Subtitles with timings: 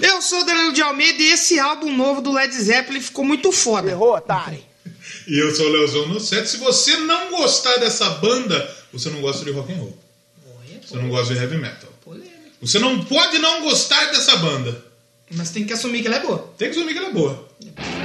[0.00, 3.50] Eu sou o Danilo de Almeida e esse álbum novo do Led Zeppelin ficou muito
[3.52, 3.90] foda.
[3.90, 4.62] Errou, otário.
[5.26, 6.48] E eu sou o Leozão no set.
[6.48, 9.98] Se você não gostar dessa banda, você não gosta de rock and roll.
[10.86, 11.92] Você não gosta de heavy metal.
[12.02, 12.32] Polêmica.
[12.60, 14.84] Você não pode não gostar dessa banda.
[15.30, 16.54] Mas tem que assumir que ela é boa.
[16.56, 17.48] Tem que assumir que ela é boa.
[17.60, 17.97] The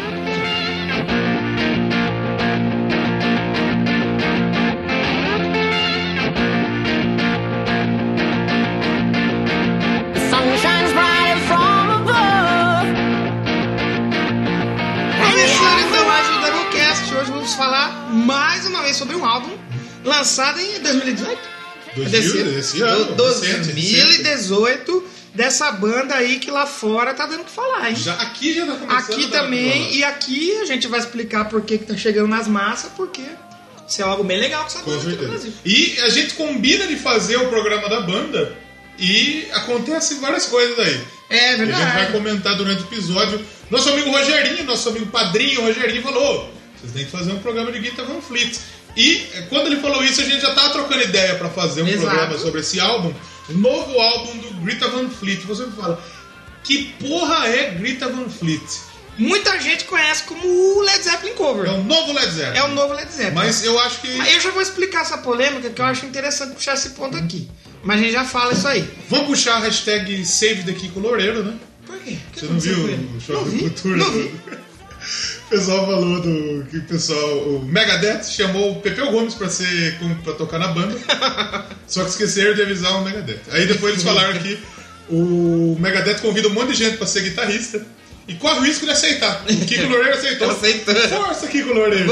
[20.24, 21.54] lançado em 2018.
[21.96, 25.04] 2000, esse ano, Do- recente, 2018
[25.36, 27.96] dessa banda aí que lá fora tá dando o que falar, hein?
[27.96, 31.78] Já, aqui já tá começando Aqui também, e aqui a gente vai explicar por que,
[31.78, 33.22] que tá chegando nas massas, porque
[33.88, 35.28] isso é algo bem legal que Com aqui no certeza.
[35.30, 35.54] Brasil.
[35.66, 38.56] E a gente combina de fazer o programa da banda
[38.98, 41.02] e acontece várias coisas aí.
[41.30, 42.12] É A gente vai verdade.
[42.12, 43.44] comentar durante o episódio.
[43.70, 46.40] Nosso amigo Rogerinho, nosso amigo padrinho Rogerinho falou: "Ô,
[46.80, 48.56] vocês têm que fazer um programa de Guitar Van Fleet.
[48.96, 51.88] E eh, quando ele falou isso, a gente já tava trocando ideia pra fazer um
[51.88, 52.08] Exato.
[52.08, 53.14] programa sobre esse álbum,
[53.50, 55.42] o novo álbum do Greta Van Fleet.
[55.46, 56.02] Você me fala,
[56.64, 58.62] que porra é Greta Van Fleet?
[59.18, 61.68] Muita gente conhece como o Led Zeppelin Cover.
[61.68, 62.58] É o novo Led Zeppelin.
[62.58, 63.36] É o novo Led Zeppelin.
[63.36, 64.16] Mas eu acho que.
[64.16, 67.48] Mas eu já vou explicar essa polêmica que eu acho interessante puxar esse ponto aqui.
[67.84, 68.90] Mas a gente já fala isso aí.
[69.10, 71.54] Vamos puxar a hashtag Save the Kiko Loureiro, né?
[71.86, 72.18] Por quê?
[72.34, 73.98] Você não viu o vi, Cultura?
[73.98, 74.34] Não vi.
[75.54, 80.00] O pessoal falou do que o pessoal, o Megadeth chamou o Pepeu Gomes pra ser
[80.24, 80.98] pra tocar na banda,
[81.88, 83.42] só que esqueceram de avisar o Megadeth.
[83.52, 84.58] Aí depois eles falaram que
[85.08, 87.86] o Megadeth convida um monte de gente pra ser guitarrista
[88.28, 89.44] e corre o risco de aceitar.
[89.48, 90.50] O Kiko Loureiro aceitou.
[90.58, 91.00] Aceitando.
[91.10, 92.12] Força, Kiko Loureiro.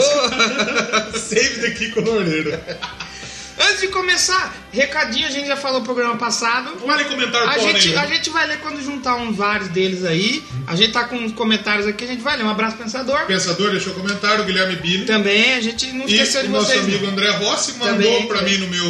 [1.18, 2.60] Save the Kiko Loureiro.
[3.60, 6.72] Antes de começar, recadinho, a gente já falou no programa passado.
[6.80, 8.02] Não vale comentário A gente, nenhuma.
[8.04, 10.44] a gente vai ler quando juntar uns vários deles aí.
[10.68, 12.44] A gente tá com uns comentários aqui, a gente vai ler.
[12.46, 13.26] Um abraço, pensador.
[13.28, 15.06] Pensador deixou comentário, Guilherme Billy.
[15.06, 17.12] Também, a gente não E esqueceu de o nosso amigo não.
[17.14, 18.58] André Rossi mandou Também, pra também.
[18.60, 18.90] mim no meu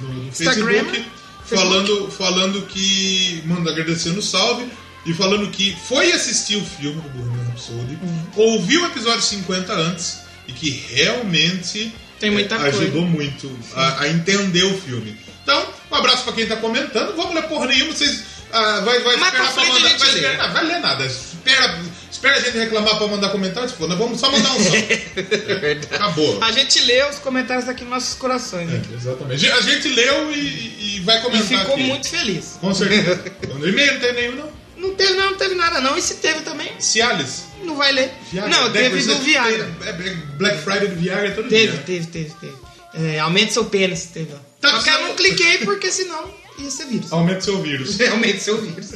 [0.00, 1.04] no, no Facebook.
[1.44, 3.42] falando, falando que.
[3.46, 4.66] Manda agradecendo o salve
[5.06, 8.26] e falando que foi assistir o filme do Bohemian Rhapsody, Uhum.
[8.36, 12.78] ouviu o episódio 50 antes e que realmente Tem muita eh, coisa.
[12.82, 15.16] ajudou muito a, a entender o filme.
[15.42, 17.14] Então, um abraço pra quem tá comentando.
[17.16, 18.22] Vamos ler porra nenhuma, vocês.
[18.52, 19.80] ah, vai, vai esperar pra mandar.
[19.80, 19.88] Vai, lê.
[19.96, 21.06] esperar, não, vai ler nada.
[21.06, 21.80] Espera,
[22.10, 23.72] espera a gente reclamar pra mandar comentários.
[23.72, 24.70] Pô, nós vamos só mandar um só.
[25.94, 26.42] Acabou.
[26.42, 28.68] A gente lê os comentários aqui nos nossos corações.
[28.68, 28.82] né?
[28.90, 29.50] É, exatamente.
[29.50, 31.82] A gente leu e, e vai E comentar ficou aqui.
[31.84, 32.58] muito feliz.
[32.60, 33.24] Com certeza.
[33.54, 34.50] No e-mail não tem nenhum, não?
[34.76, 35.96] Não teve, não, não teve nada não.
[35.96, 37.44] E se teve também, Cialis.
[37.68, 38.10] Não vai ler.
[38.32, 38.50] Viagra.
[38.50, 39.70] Não, teve do Viagra.
[39.84, 39.92] é, é,
[40.36, 41.82] Black Friday do Viagra é todo Teve, dia.
[41.86, 42.56] teve, teve, teve.
[42.94, 44.32] É, aumente seu pênis, teve.
[44.60, 47.12] Tá Só que eu não cliquei porque senão ia ser vírus.
[47.12, 48.00] Aumenta seu vírus.
[48.10, 48.88] Aumente seu vírus.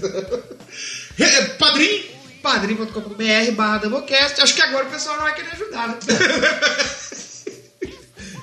[1.19, 2.05] É, Padrinho.
[2.43, 4.41] padrim.com.br barra Doublecast.
[4.41, 5.97] Acho que agora o pessoal não vai querer ajudar, né?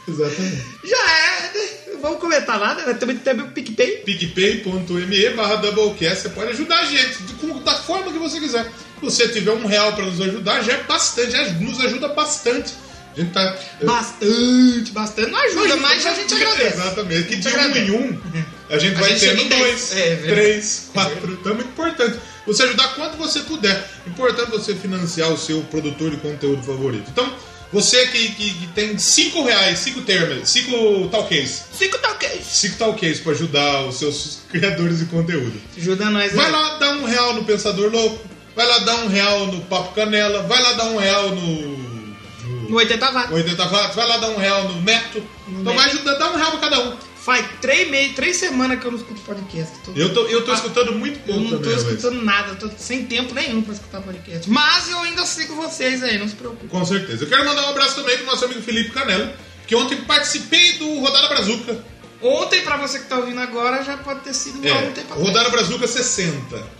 [0.08, 0.64] Exatamente.
[0.86, 1.70] Já é, né?
[2.02, 2.94] Vamos comentar nada, né?
[2.94, 3.98] Também tem o PicPay.
[4.06, 6.22] picpay.me barra Doublecast.
[6.24, 7.18] Você pode ajudar a gente
[7.64, 8.72] da forma que você quiser.
[9.00, 12.74] Se você tiver um real pra nos ajudar, já é bastante, já nos ajuda bastante.
[13.16, 13.58] A gente tá.
[13.82, 15.32] Bastante, bastante.
[15.32, 16.78] Não ajuda, mas a gente agradece.
[16.78, 17.24] Exatamente.
[17.28, 18.22] Que de um em um,
[18.70, 19.60] a gente A vai gente ter dez.
[19.60, 20.28] dois, É, verdade.
[20.28, 21.34] três, quatro.
[21.34, 22.20] Então é muito importante.
[22.46, 23.90] Você ajudar quanto você puder.
[24.08, 27.06] Importante você financiar o seu produtor de conteúdo favorito.
[27.12, 27.32] Então,
[27.72, 32.42] você que, que, que tem cinco reais, cinco termos, cinco talcase, Cinco ok.
[32.44, 35.54] cinco talcase para ajudar os seus criadores de conteúdo.
[35.78, 36.52] Ajuda nós Vai aí.
[36.52, 38.28] lá dar um real no Pensador Louco,
[38.60, 41.78] vai lá dar um real no Papo Canela, vai lá dar um real no.
[41.80, 43.32] No no 80 watts.
[43.32, 45.24] 80 watts, vai lá dar um real no Neto.
[45.48, 45.76] No então Neto.
[45.78, 46.98] vai ajudar, dá um real pra cada um.
[47.16, 49.74] Faz três meses, três semanas que eu não escuto podcast.
[49.86, 52.70] Tô- Eu tô, eu tô Ah, escutando muito Eu pouco não tô escutando nada, tô
[52.78, 54.50] sem tempo nenhum pra escutar podcast.
[54.50, 56.68] Mas eu ainda sigo vocês aí, não se preocupe.
[56.68, 57.24] Com certeza.
[57.24, 59.34] Eu quero mandar um abraço também pro nosso amigo Felipe Canela,
[59.68, 61.78] que ontem participei do Rodada Brazuca.
[62.22, 65.50] Ontem, pra você que tá ouvindo agora, já pode ter sido É, ontem pra Rodada
[65.50, 66.79] Brazuca 60.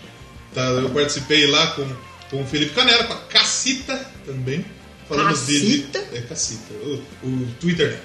[0.54, 1.86] Tá, eu participei lá com,
[2.30, 4.64] com o Felipe Canela, com a Cacita também.
[5.08, 5.98] Falamos Cacita?
[6.00, 6.18] dele.
[6.18, 6.72] É, Cacita.
[6.74, 7.98] O, o Twitter.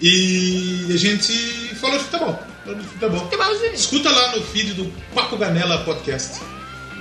[0.00, 1.32] E a gente
[1.80, 2.42] falou de futebol.
[2.64, 3.20] Falou de futebol.
[3.20, 3.74] Futebolzinho.
[3.74, 4.84] Escuta lá no feed do
[5.14, 6.40] Papo Ganela Podcast.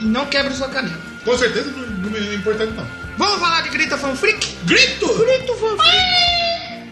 [0.01, 1.01] E não quebre sua canela.
[1.23, 2.87] Com certeza não, não é importante não.
[3.17, 4.55] Vamos falar de Grita Fanfreak?
[4.65, 5.07] Grito!
[5.17, 6.31] Grito Fanfreak!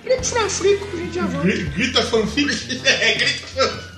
[0.04, 1.48] Grito que a gente já volta.
[1.48, 2.82] Gri- Grita fanfic.
[2.86, 3.89] É, Grito Fanfreak.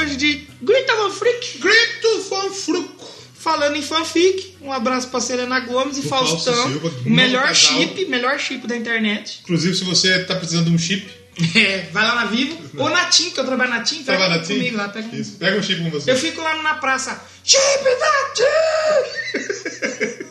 [0.00, 1.58] Hoje de Grita Fanfreak.
[1.58, 3.10] Grito fanfruco.
[3.34, 6.68] falando em fanfic, um abraço pra Selena Gomes e O Fausto Faustão.
[6.68, 7.54] Silva, o melhor casal.
[7.78, 9.40] chip, melhor chip da internet.
[9.42, 11.20] Inclusive, se você tá precisando de um chip,
[11.56, 12.58] É, vai lá na Vivo.
[12.76, 15.36] Ou na TIM, que eu trabalho na TIM, pega na comigo lá, pega um- Isso,
[15.38, 16.10] pega um chip com você.
[16.10, 17.18] Eu fico lá na praça.
[17.42, 20.30] Chip da TIM!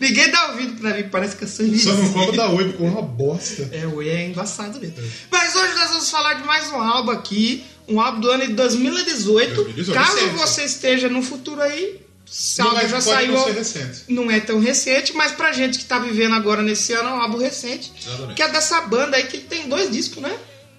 [0.00, 2.84] Ninguém dá ouvido pra mim, parece que eu sou Só não cobra da Oi, porque
[2.84, 3.68] é uma bosta.
[3.72, 4.96] É, o E é embaçado mesmo.
[5.30, 7.64] Mas hoje nós vamos falar de mais um álbum aqui.
[7.88, 9.54] Um álbum do ano de 2018.
[9.54, 10.34] 2018, Caso recente.
[10.38, 12.00] você esteja no futuro aí,
[12.30, 13.32] esse álbum já saiu.
[13.32, 13.98] não recente.
[14.08, 17.20] Não é tão recente, mas pra gente que tá vivendo agora nesse ano, é um
[17.20, 17.92] álbum recente.
[18.04, 18.34] Exatamente.
[18.34, 20.36] Que é dessa banda aí que tem dois discos, né?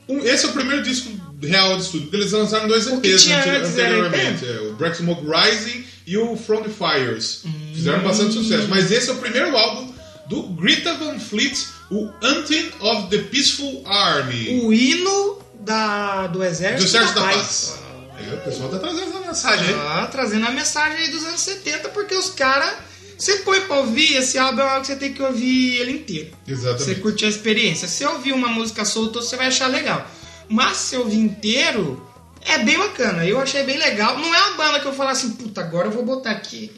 [0.10, 1.10] Um- esse é o primeiro disco
[1.44, 4.46] real de estúdio, porque eles lançaram dois EPs era anteriormente.
[4.46, 7.44] É, o Black Smoke Rising e o From the Fires.
[7.74, 8.68] Fizeram bastante sucesso.
[8.70, 9.94] Mas esse é o primeiro álbum
[10.30, 11.58] do Greta Van Fleet,
[11.92, 14.62] o Hunting of the Peaceful Army.
[14.62, 17.36] O hino da, do Exército, do Exército da Paz.
[17.36, 17.88] Paz.
[18.20, 19.76] É, o pessoal tá trazendo essa mensagem aí.
[19.76, 22.74] Ah, trazendo a mensagem aí dos anos 70, porque os caras.
[23.18, 26.38] Você põe pra ouvir, esse álbum é algo que você tem que ouvir ele inteiro.
[26.46, 27.02] Você Exatamente.
[27.02, 27.88] curtir a experiência.
[27.88, 30.06] Se ouvir uma música solta, você vai achar legal.
[30.48, 32.08] Mas se ouvir inteiro,
[32.42, 33.26] é bem bacana.
[33.26, 34.20] Eu achei bem legal.
[34.20, 36.72] Não é uma banda que eu falo assim, puta, agora eu vou botar aqui.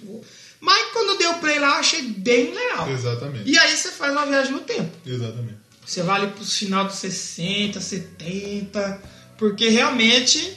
[0.61, 2.89] Mas quando deu play lá, eu achei bem legal.
[2.89, 3.49] Exatamente.
[3.49, 4.89] E aí você faz uma viagem no tempo.
[5.05, 5.58] Exatamente.
[5.89, 9.01] Você vai ali pros final dos 60, 70,
[9.39, 10.53] porque realmente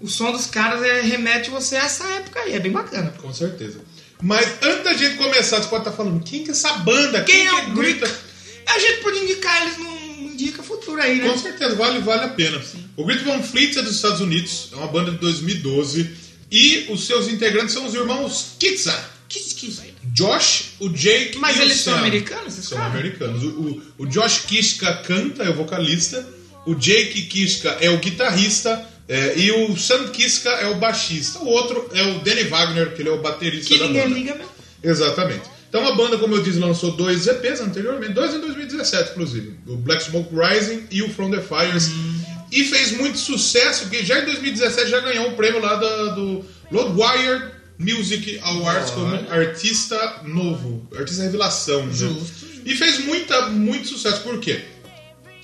[0.00, 3.14] o som dos caras é, remete você a essa época aí, é bem bacana.
[3.22, 3.78] Com certeza.
[4.20, 7.22] Mas antes da gente começar, você pode estar falando, quem que é essa banda?
[7.22, 8.12] Quem é que o Greta?
[8.66, 11.28] A gente pode indicar eles num indica futuro aí, né?
[11.28, 12.60] Com certeza, vale, vale a pena.
[12.96, 16.10] O Greta Van Fleet é dos Estados Unidos, é uma banda de 2012.
[16.50, 19.11] E os seus integrantes são os irmãos Kitsa.
[19.32, 19.94] Que esquisito.
[20.12, 22.92] Josh, o Jake Mas e eles o são americanos, esses São caras?
[22.94, 23.42] americanos.
[23.42, 26.26] O, o- o Josh Kishka canta, é o vocalista.
[26.66, 28.88] O Jake Kishka é o guitarrista.
[29.08, 31.38] é, e o Sam Kishka é o baixista.
[31.40, 34.14] O outro é o Danny Wagner, que ele é o baterista Que da ninguém banda.
[34.14, 34.50] liga mesmo.
[34.82, 35.42] Exatamente.
[35.68, 39.54] Então a banda, como eu disse, lançou dois EPs anteriormente, dois em 2017, inclusive.
[39.66, 41.90] O Black Smoke Rising e o From the Fires.
[42.52, 46.44] E fez muito sucesso, porque já em 2017 já ganhou o prêmio lá da- do
[46.70, 51.86] Roadwire Music Awards como artista novo, artista revelação.
[51.86, 51.92] né?
[51.94, 52.46] Justo.
[52.64, 54.20] E fez muita, muito sucesso.
[54.22, 54.60] Por quê?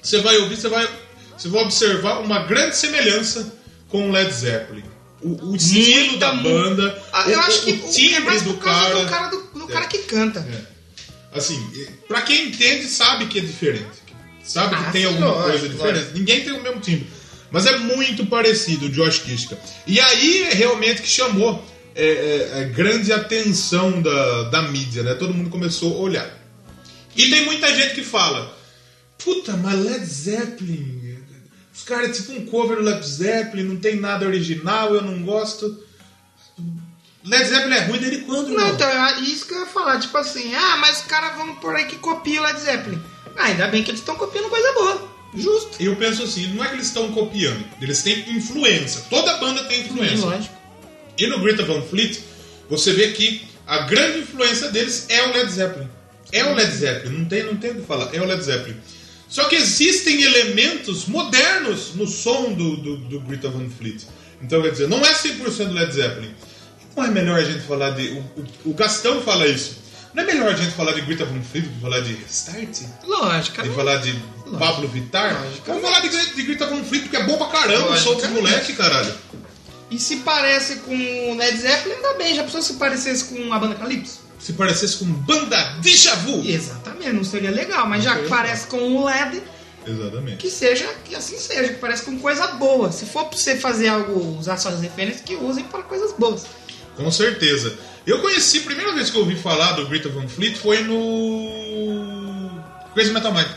[0.03, 0.89] Você vai ouvir, você vai,
[1.37, 3.53] você vai observar uma grande semelhança
[3.89, 4.85] com o Led Zeppelin.
[5.21, 8.95] O, o estilo da banda, Ah, o, eu acho que o timbre é do cara.
[9.05, 10.41] do cara, do, do cara que canta.
[10.41, 11.37] É.
[11.37, 11.61] Assim,
[12.07, 13.99] pra quem entende, sabe que é diferente.
[14.45, 15.95] Sabe que Ah, tem sim, alguma lógico, coisa diferente.
[15.99, 16.19] lógico.
[16.19, 17.07] Ninguém tem o mesmo timbre.
[17.51, 19.59] Mas é muito parecido o Josh Kishka.
[19.87, 21.65] E aí é realmente que chamou
[22.00, 25.15] é, é, a grande atenção da, da mídia, né?
[25.15, 26.39] Todo mundo começou a olhar.
[27.17, 28.56] E tem muita gente que fala:
[29.19, 31.19] Puta, mas Led Zeppelin.
[31.75, 35.25] Os caras é tipo um cover do Led Zeppelin, não tem nada original, eu não
[35.25, 35.83] gosto.
[37.25, 39.99] Led Zeppelin é ruim desde quando, Não, então, é isso que eu ia falar.
[39.99, 43.03] Tipo assim, ah, mas os caras vão por aí que copiam o Led Zeppelin.
[43.37, 45.09] Ah, ainda bem que eles estão copiando coisa boa.
[45.35, 45.83] Justo.
[45.83, 49.03] Eu penso assim, não é que eles estão copiando, eles têm influência.
[49.11, 50.25] Toda banda tem influência.
[50.25, 50.58] Lógico.
[51.19, 52.20] E no Greta Van Fleet,
[52.70, 55.88] você vê que a grande influência deles é o Led Zeppelin.
[56.31, 58.76] É o Led Zeppelin, não tem, não tem o que falar, é o Led Zeppelin.
[59.29, 64.03] Só que existem elementos modernos no som do, do, do Greta Van Fleet.
[64.41, 66.35] Então, quer dizer, não é 100% Led Zeppelin.
[66.97, 68.09] Não é melhor a gente falar de...
[68.09, 69.76] O, o, o Gastão fala isso.
[70.14, 72.78] Não é melhor a gente falar de Greta Van Fleet do que falar de Restart?
[73.04, 73.62] Lógico.
[73.62, 74.14] De falar de
[74.59, 75.45] Pablo Vittar?
[75.45, 75.66] Lógico.
[75.66, 78.23] Vamos falar de, de Greta Van Fleet porque é bom pra caramba o som dos
[78.23, 78.43] Logicamente.
[78.43, 79.14] moleque, caralho.
[79.90, 80.95] E se parece com
[81.33, 82.35] o Led Zeppelin, ainda bem.
[82.35, 84.21] Já pensou se parecesse com a banda Calypso?
[84.38, 86.42] Se parecesse com banda Deja Vu.
[86.47, 87.87] Exatamente, não seria legal.
[87.88, 89.42] Mas já seria que parece com o LED,
[89.87, 90.37] Exatamente.
[90.37, 92.92] que seja, que assim seja, que parece com coisa boa.
[92.92, 96.45] Se for pra você fazer algo, usar suas referências, que usem para coisas boas.
[96.95, 97.75] Com certeza.
[98.07, 102.61] Eu conheci, a primeira vez que eu ouvi falar do Greta Van Fleet foi no
[102.95, 103.49] Crazy Metal Mind.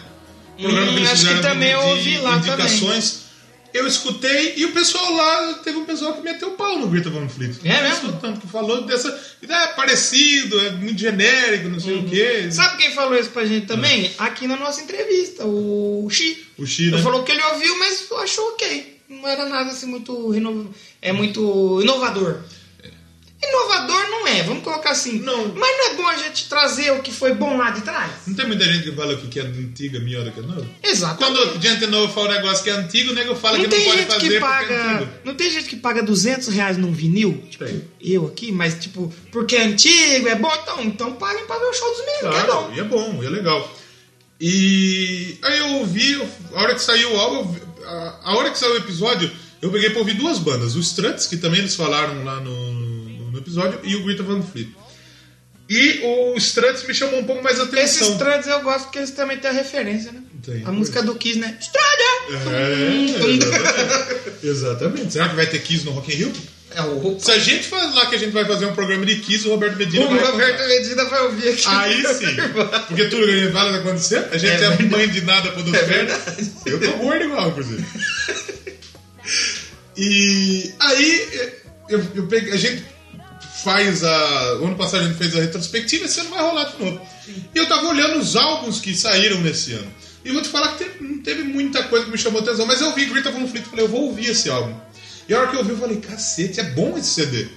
[0.61, 3.21] Programa Hum, que eles acho que também eu ouvi lá indicações.
[3.73, 7.09] Eu escutei e o pessoal lá, teve um pessoal que meteu o pau no Greta
[7.09, 7.55] Van Fleet.
[7.63, 8.09] É mesmo?
[8.09, 9.37] Escutando, que falou dessa.
[9.47, 12.41] É parecido, é muito genérico, não sei o quê.
[12.45, 12.51] Uhum.
[12.51, 14.11] Sabe quem falou isso pra gente também?
[14.17, 16.45] Aqui na nossa entrevista, o Xi.
[16.57, 17.01] O Xi, Ele né?
[17.01, 18.99] falou que ele ouviu, mas achou ok.
[19.09, 20.73] Não era nada assim muito reno...
[21.01, 22.39] é muito inovador.
[23.43, 25.19] Inovador não é, vamos colocar assim.
[25.19, 25.48] Não.
[25.55, 28.12] Mas não é bom a gente trazer o que foi bom lá de trás?
[28.27, 30.67] Não tem muita gente que fala que é antiga é melhor do que novo?
[30.83, 31.38] Exatamente.
[31.48, 33.83] Quando gente nova fala um negócio que é antigo, o nego fala não que não
[33.86, 34.93] pode fazer que porque é paga.
[34.93, 35.12] antigo.
[35.24, 37.43] Não tem gente que paga 200 reais num vinil?
[37.50, 37.83] Tipo, Tem.
[38.00, 41.74] eu aqui, mas tipo, porque é antigo, é bom, então, então paguem pra ver o
[41.74, 42.74] show dos meninos, que é Claro, bom.
[42.75, 43.77] e é bom, e é legal.
[44.39, 46.21] E aí eu ouvi,
[46.53, 47.55] a hora que saiu o álbum,
[48.24, 49.29] a, hora que saiu o episódio,
[49.62, 50.75] eu peguei pra ouvir duas bandas.
[50.75, 52.70] O Struts, que também eles falaram lá no
[53.41, 54.69] episódio, e o Greta Van Fleet.
[55.69, 58.12] E o Struts me chamou um pouco mais a Esses atenção.
[58.12, 60.21] Struts eu gosto porque eles também têm a referência, né?
[60.43, 60.63] Tem.
[60.65, 61.57] A música do Kiss, né?
[61.62, 62.51] Strutter!
[62.53, 62.83] É,
[63.31, 64.48] exatamente.
[64.48, 65.13] exatamente.
[65.13, 66.33] Será que vai ter Kiss no Rock in Rio?
[66.74, 69.48] É o Se a gente falar que a gente vai fazer um programa de Kiss,
[69.48, 71.63] o Roberto Medina O vai Roberto Medina vai ouvir aqui.
[71.67, 72.36] Aí sim.
[72.88, 74.27] Porque tudo que a gente fala tá acontecendo.
[74.31, 76.51] A gente É é, mãe de nada dos É verdade.
[76.65, 77.86] Eu tô gordo igual, inclusive.
[79.98, 81.51] E aí
[81.89, 82.83] eu, eu peguei, a gente
[83.63, 84.56] faz a.
[84.62, 87.01] O ano passado a gente fez a retrospectiva, esse ano vai rolar de novo.
[87.53, 89.91] E eu tava olhando os álbuns que saíram nesse ano.
[90.24, 92.80] E vou te falar que teve- não teve muita coisa que me chamou atenção, mas
[92.82, 94.75] eu vi Greta Van Fleet e falei, eu vou ouvir esse álbum.
[95.27, 97.48] E a hora que eu vi, eu falei, cacete, é bom esse CD.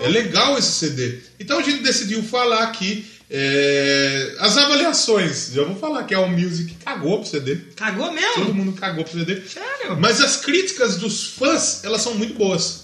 [0.00, 1.18] É legal esse CD.
[1.40, 5.50] Então a gente decidiu falar aqui é, as avaliações.
[5.52, 7.56] Já vou falar que a All Music cagou pro CD.
[7.76, 8.54] Cagou Todo mesmo?
[8.54, 9.42] mundo cagou pro CD.
[9.48, 9.96] Sério?
[9.98, 12.83] Mas as críticas dos fãs, elas são muito boas.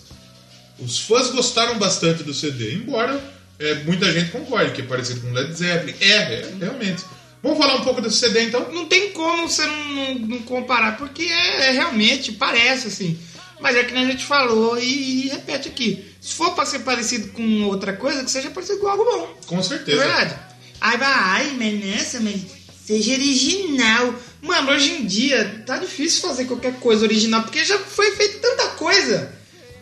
[0.81, 3.23] Os fãs gostaram bastante do CD, embora
[3.59, 5.95] é, muita gente concorde que é parecido com Led Zeppelin.
[6.01, 7.05] É, é, realmente.
[7.43, 8.71] Vamos falar um pouco desse CD então?
[8.73, 13.19] Não tem como você não, não- não comparar, porque é, é realmente, parece assim.
[13.61, 16.05] Mas é que nem a gente falou e, e repete aqui.
[16.21, 19.39] Se for pra ser parecido com outra coisa, que seja parecido com algo bom.
[19.47, 19.99] Com É certeza.
[19.99, 20.35] verdade.
[20.81, 22.41] Ai, vai, ai, mas nessa, mas
[22.87, 24.15] seja original.
[24.43, 28.69] Mano, hoje em dia tá difícil fazer qualquer coisa original, porque já foi feito tanta
[28.71, 29.39] coisa.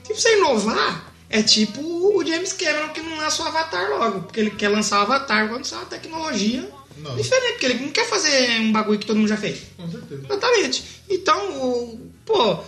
[0.09, 4.41] Tipo, você inovar é tipo o James Cameron que não lança o Avatar logo, porque
[4.41, 7.15] ele quer lançar o Avatar quando sai uma tecnologia Não.
[7.15, 9.59] diferente, porque ele não quer fazer um bagulho que todo mundo já fez.
[9.77, 10.23] Com certeza.
[10.25, 10.85] Exatamente.
[11.09, 12.59] Então, o- pô,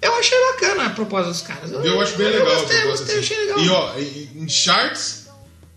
[0.00, 1.72] eu achei bacana a proposta dos caras.
[1.72, 3.34] Eu acho bem legal Eu a gostei, proposta, gostei, assim.
[3.34, 3.60] achei legal.
[3.60, 5.26] E ó, em charts,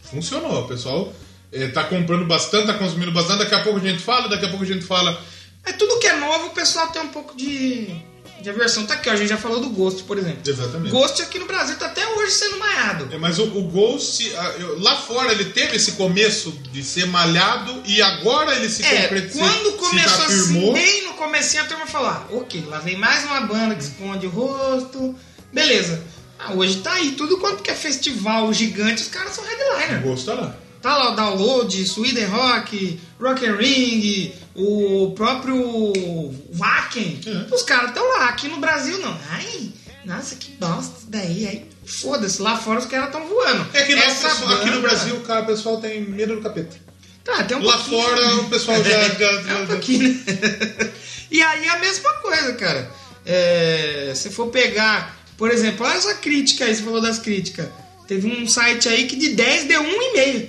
[0.04, 0.62] funcionou.
[0.64, 1.12] O pessoal
[1.52, 3.40] eh, tá comprando bastante, tá consumindo bastante.
[3.40, 5.20] Daqui a pouco a gente fala, daqui a pouco a gente fala.
[5.66, 7.88] É tudo que é novo, o pessoal tem um pouco de,
[8.42, 8.86] de aversão.
[8.86, 10.40] Tá aqui, ó, a gente já falou do Ghost, por exemplo.
[10.46, 10.92] Exatamente.
[10.92, 13.08] Ghost aqui no Brasil tá até hoje sendo malhado.
[13.12, 17.06] É, mas o, o Ghost, ah, eu- lá fora ele teve esse começo de ser
[17.08, 19.42] malhado e agora ele se É, concretizou.
[19.42, 23.42] quando começou assim, bem no comecinho, a turma falou, ah, ok, lá vem mais uma
[23.42, 25.16] banda que esconde o rosto,
[25.52, 26.04] beleza.
[26.40, 30.02] Ah, hoje tá aí, tudo quanto que é festival gigante, os caras são O headliner.
[30.04, 30.56] Ghost tá lá.
[30.82, 35.58] Tá lá o Download, Sweden Rock, Rock and Ring, o próprio
[36.54, 37.20] Wacken.
[37.26, 37.54] É.
[37.54, 38.30] Os caras estão lá.
[38.30, 39.18] Aqui no Brasil não.
[39.32, 39.70] Ai,
[40.06, 41.48] nossa, que bosta daí.
[41.48, 42.42] Aí, foda-se.
[42.42, 43.68] Lá fora os caras estão voando.
[43.74, 46.42] É que nós, Essa pessoal- aqui no banda- Brasil cara, o pessoal tem medo do
[46.42, 46.78] capeta.
[47.24, 48.90] Tá, tem um Lá pouquinho, fora o pessoal já.
[49.20, 50.92] já- É já- um pouquinho, né?
[51.30, 52.90] E aí a mesma coisa, cara.
[53.26, 57.68] É, se for pegar, por exemplo, olha essa crítica aí, você falou das críticas.
[58.08, 60.48] Teve um site aí que de 10 deu 1,5.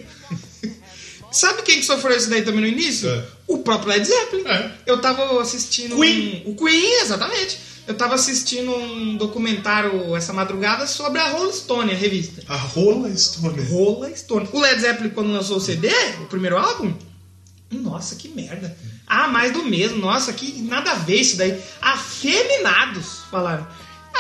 [1.30, 3.08] Sabe quem que sofreu isso daí também no início?
[3.08, 3.24] É.
[3.46, 4.46] O próprio Led Zeppelin.
[4.46, 4.70] É.
[4.86, 5.96] Eu tava assistindo.
[5.96, 6.42] Queen.
[6.46, 7.58] Um, o Queen, exatamente.
[7.86, 12.42] Eu tava assistindo um documentário essa madrugada sobre a Rolling Stone, a revista.
[12.46, 13.62] A rola Stone.
[13.62, 14.48] Rolling Stone.
[14.52, 15.88] O Led Zeppelin, quando lançou o CD,
[16.20, 16.94] o primeiro álbum,
[17.70, 18.76] nossa, que merda.
[19.06, 19.98] Ah, mais do mesmo.
[19.98, 21.58] Nossa, que nada a ver isso daí.
[21.80, 23.66] Afeminados, falaram.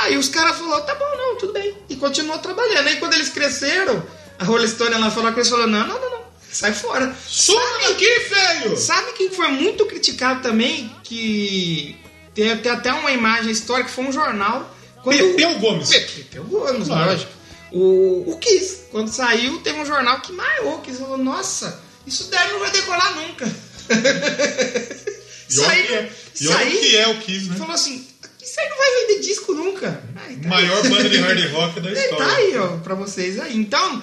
[0.00, 1.74] Aí os caras falaram, tá bom, não, tudo bem.
[1.88, 2.86] E continuou trabalhando.
[2.88, 4.02] Aí quando eles cresceram,
[4.38, 6.17] a Rolling Stone ela falou que eles falaram, não, não, não, não.
[6.50, 7.14] Sai fora.
[7.26, 8.76] Some daqui, feio!
[8.76, 10.90] Sabe quem foi muito criticado também?
[11.04, 11.96] Que
[12.34, 14.74] tem, tem até uma imagem histórica, foi um jornal.
[15.02, 15.16] Quando...
[15.18, 15.90] Pepeu Gomes.
[15.90, 17.10] Pepeu Gomes, Claro.
[17.10, 17.32] lógico.
[17.70, 20.98] O, o Kiss, quando saiu, teve um jornal que o Kiss.
[20.98, 23.46] Falou, nossa, isso daí não vai decolar nunca.
[25.50, 27.56] E olha que é, olha que é o Kiss, né?
[27.56, 28.06] Falou assim,
[28.42, 30.02] isso aí não vai vender disco nunca.
[30.16, 32.26] Aí, tá Maior banda de hard rock da aí, história.
[32.26, 33.56] tá aí, ó, pra vocês aí.
[33.56, 34.02] Então,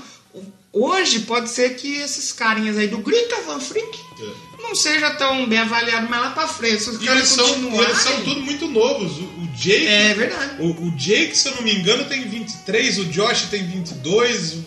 [0.75, 4.61] hoje pode ser que esses carinhas aí do Greta Van Freak É.
[4.61, 6.83] não seja tão bem avaliado mais lá pra frente.
[6.83, 7.47] Se os E eles são,
[7.81, 9.17] eles são tudo muito novos.
[9.17, 9.87] O, o Jake.
[9.87, 10.61] É verdade.
[10.61, 14.65] O, o Jake, se eu não me engano, tem 23, o Josh tem 22, o-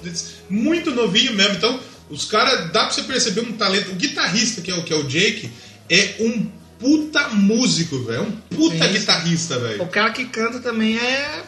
[0.48, 1.54] muito novinho mesmo.
[1.54, 3.90] Então, os caras, dá pra você perceber um talento.
[3.92, 5.50] O guitarrista, que é o, que é o Jake,
[5.90, 8.18] é um puta músico, velho.
[8.18, 9.82] É um puta guitarrista, velho.
[9.82, 11.42] O cara que canta também é...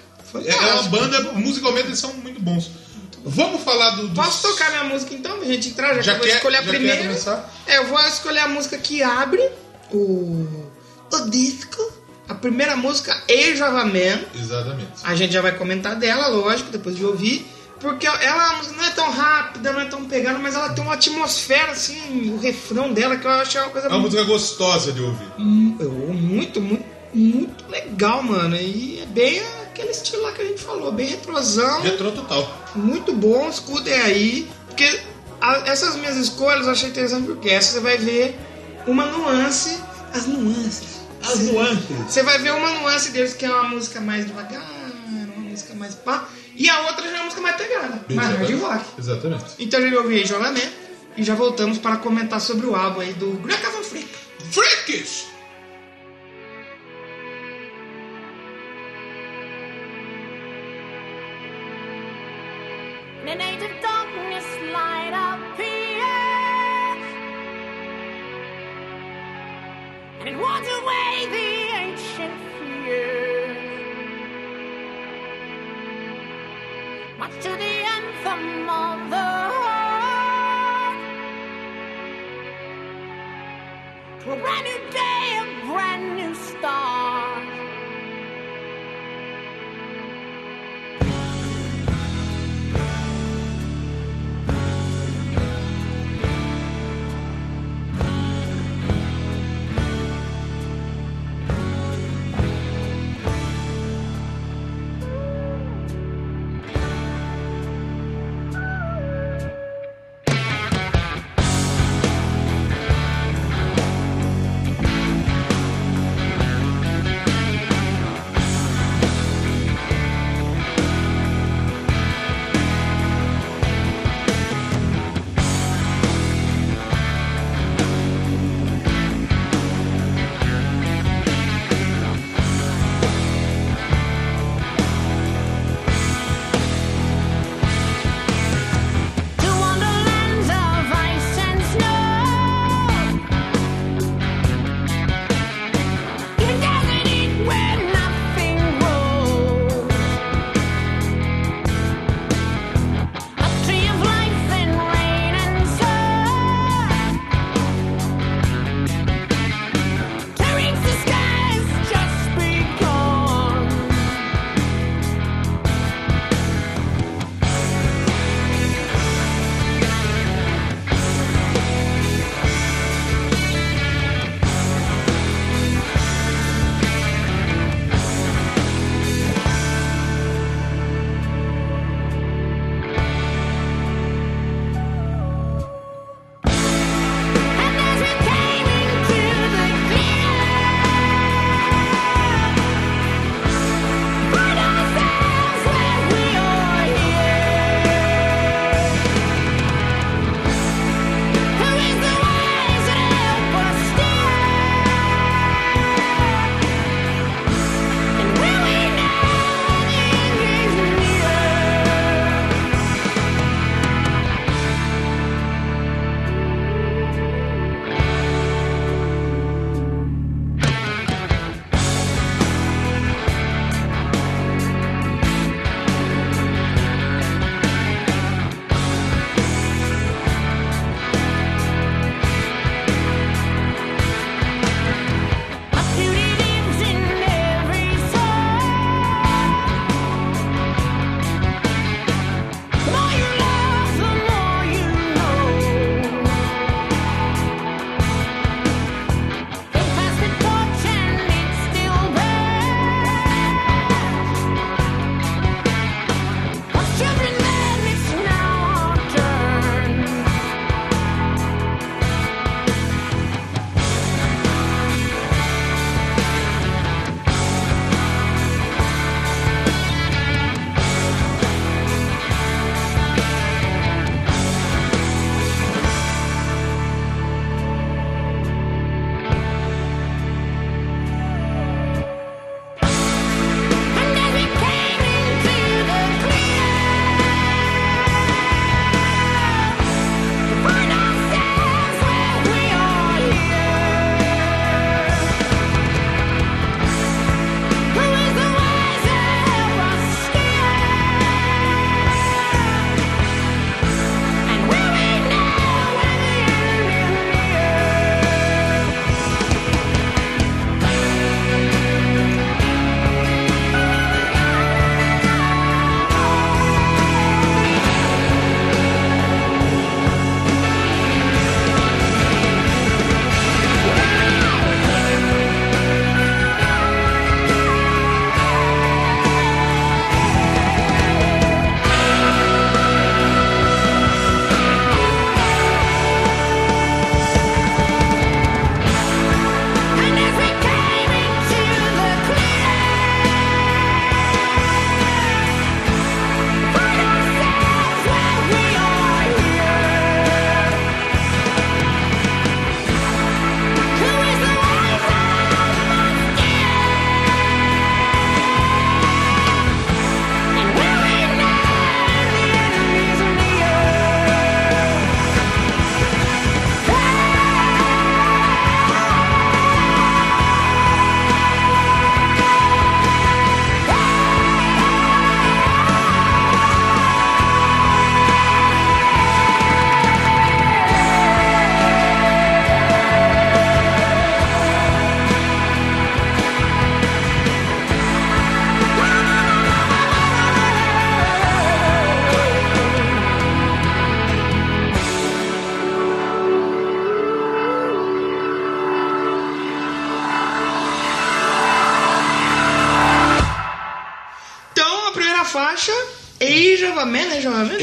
[0.45, 2.71] É, é uma banda, musicalmente eles são muito bons.
[3.25, 4.09] Vamos falar do.
[4.11, 5.95] Posso tocar minha música então, gente entrar?
[5.97, 7.19] Já, Já que eu vou escolher a primeira.
[7.67, 9.43] É, eu vou escolher a música que abre
[9.93, 10.47] o,
[11.13, 12.01] o disco.
[12.29, 14.21] A primeira música, Age of a Man.
[14.41, 14.93] Exatamente.
[15.03, 17.45] A gente já vai comentar dela, lógico, depois de ouvir.
[17.81, 21.73] Porque ela não é tão rápida, não é tão pegada, mas ela tem uma atmosfera,
[21.73, 25.01] assim, o refrão dela, que eu achei uma coisa É uma muito, música gostosa de
[25.01, 25.27] ouvir.
[25.39, 28.55] muito, muito, muito legal, mano.
[28.55, 29.43] E é bem
[29.81, 31.81] aquele estilo lá que a gente falou, bem retrosão.
[31.83, 32.67] Retrô total.
[32.75, 34.49] Muito bom, escutem aí.
[34.67, 35.01] Porque
[35.41, 38.39] a- essas minhas escolhas eu achei interessante porque essa você vai ver
[38.87, 39.79] uma nuance,
[40.13, 41.01] as nuances.
[41.23, 41.85] As Você- nuances.
[42.09, 44.63] Você vai ver uma nuance deles que é uma música mais devagar,
[45.09, 46.29] uma música mais pá.
[46.57, 48.85] E a outra já é uma música mais pegada, mais hard rock.
[48.99, 49.45] Exatamente.
[49.59, 50.71] Então a gente ouviu aí Jogamé
[51.17, 54.09] e já voltamos para comentar sobre o álbum aí do Greta Van Fleet.
[84.21, 87.30] To a brand new day, a brand new start.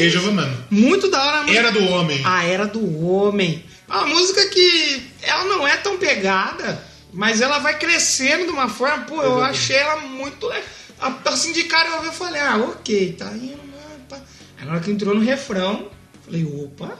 [0.05, 0.49] Age of Man?
[0.69, 1.37] Muito da hora.
[1.39, 1.59] a música.
[1.59, 2.21] Era do homem.
[2.25, 3.65] A Era do Homem.
[3.87, 6.83] Uma música que ela não é tão pegada,
[7.13, 9.49] mas ela vai crescendo de uma forma, pô, eu Exatamente.
[9.59, 10.51] achei ela muito.
[11.25, 13.55] Assim de cara eu ouvi, falei, ah, ok, tá indo.
[13.55, 14.19] né, pá.
[14.61, 15.89] Agora que entrou no refrão,
[16.25, 16.97] falei, opa,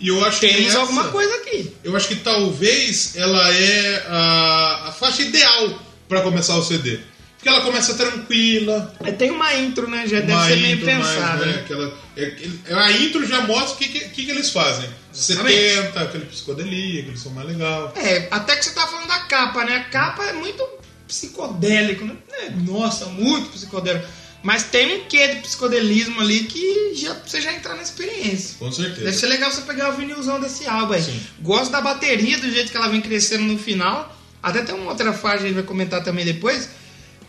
[0.00, 1.74] E eu acho que essa- alguma coisa aqui.
[1.84, 7.00] Eu acho que talvez ela é a, a faixa ideal pra começar o CD.
[7.40, 10.06] Porque ela começa tranquila, Aí tem uma intro, né?
[10.06, 11.46] Já deve ser meio pensada.
[11.46, 11.60] né, né?
[11.64, 12.36] aquela, é-
[12.68, 14.86] é- a intro já mostra o que, que, que que eles fazem.
[15.10, 17.94] 70, aquele psicodelia, aquele som mais legal.
[17.96, 19.76] É, até que você tá falando da capa, né?
[19.76, 20.62] A capa é muito
[21.08, 22.14] psicodélico, né?
[22.32, 24.06] É, Nossa, muito psicodélico.
[24.42, 28.56] Mas tem um quê de psicodelismo ali que já, você já entrar na experiência.
[28.58, 29.04] Com certeza.
[29.04, 31.02] Deve ser legal você pegar o vinilzão desse álbum aí.
[31.02, 31.20] Sim.
[31.40, 34.14] Gosto da bateria, do jeito que ela vem crescendo no final.
[34.42, 36.68] Até tem uma outra faixa, a gente vai comentar também depois.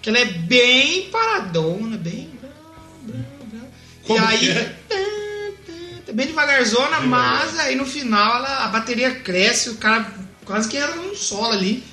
[0.01, 2.29] Que ela é bem paradona, bem.
[4.03, 4.39] Como e aí.
[4.39, 4.75] que é?
[6.13, 10.11] Bem devagarzona, mas aí no final ela, a bateria cresce, o cara
[10.43, 11.83] quase que entra num solo ali.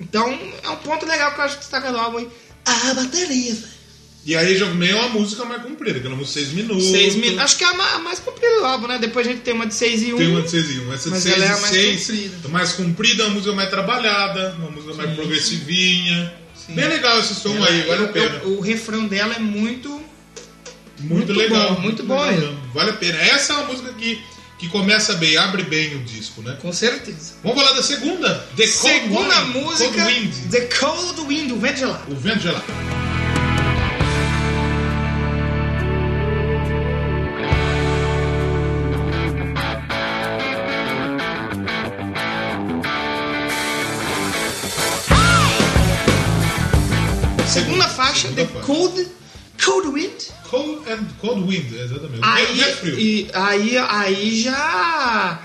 [0.00, 2.28] Então é um ponto legal que eu acho que destaca do álbum aí.
[2.64, 3.78] A bateria, velho.
[4.26, 6.84] E aí já vem uma música mais comprida, aquela música 6 minutos.
[6.90, 7.38] Seis minutos.
[7.38, 8.98] Acho que é a ma- a mais comprida do álbum, né?
[8.98, 10.16] Depois a gente tem uma de 6 e 1.
[10.18, 10.92] Tem uma de 6 e 1.
[10.92, 12.06] Essa de Mas 6 ela é a e mais 6.
[12.06, 12.48] comprida.
[12.48, 16.34] Mais comprida, uma música mais trabalhada, uma música mais Sim, progressivinha.
[16.68, 16.74] Sim.
[16.74, 18.40] Bem legal esse som Ela- aí, vale a eu- pena.
[18.44, 19.88] eu- o refrão dela é muito.
[21.00, 21.74] Muito, Muito legal.
[21.76, 22.54] bom, muito bom legal.
[22.74, 23.18] Vale a pena.
[23.18, 24.20] Essa é uma música que,
[24.58, 26.56] que começa bem, abre bem o disco, né?
[26.60, 27.34] Com certeza.
[27.42, 28.34] Vamos falar da segunda.
[28.56, 29.90] The Cold Segunda Wind, música.
[29.90, 30.34] Cold Wind.
[30.50, 32.12] The Cold Wind, o vento gelado.
[32.12, 32.64] O vento gelado.
[48.68, 49.08] Cold,
[49.64, 50.22] Cold Wind.
[50.50, 52.20] Cold and Cold Wind, exatamente.
[52.22, 52.98] Aí, é frio.
[52.98, 55.40] e, aí, aí já.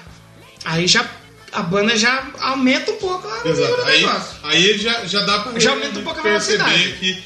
[0.65, 1.09] Aí já.
[1.51, 3.75] A banda já aumenta um pouco a Exato.
[3.75, 4.35] do Aí, negócio.
[4.43, 6.93] aí já, já dá pra Já aumenta um pouco a velocidade.
[6.99, 7.23] que.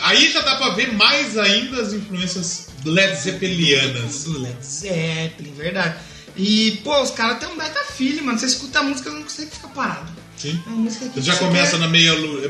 [0.00, 4.26] Aí já dá pra ver mais ainda as influências Led Zeppelianas.
[4.26, 5.94] Led Zeppelin, verdade.
[6.36, 8.38] E, pô, os caras têm um baita feeling, mano.
[8.38, 10.19] Você escuta a música e não consegue ficar parado.
[10.40, 10.58] Sim.
[10.66, 12.46] É uma música que Já começa na meia lua.
[12.46, 12.48] é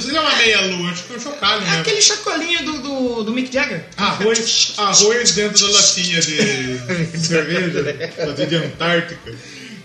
[0.00, 1.80] sei se é uma meia lua, acho que é um chocalho, É né?
[1.80, 3.84] aquele chacolinho do, do, do Mick Jagger.
[3.96, 6.36] Arroz, arroz dentro da latinha de
[7.18, 7.82] cerveja,
[8.26, 9.32] latinha de Antártica.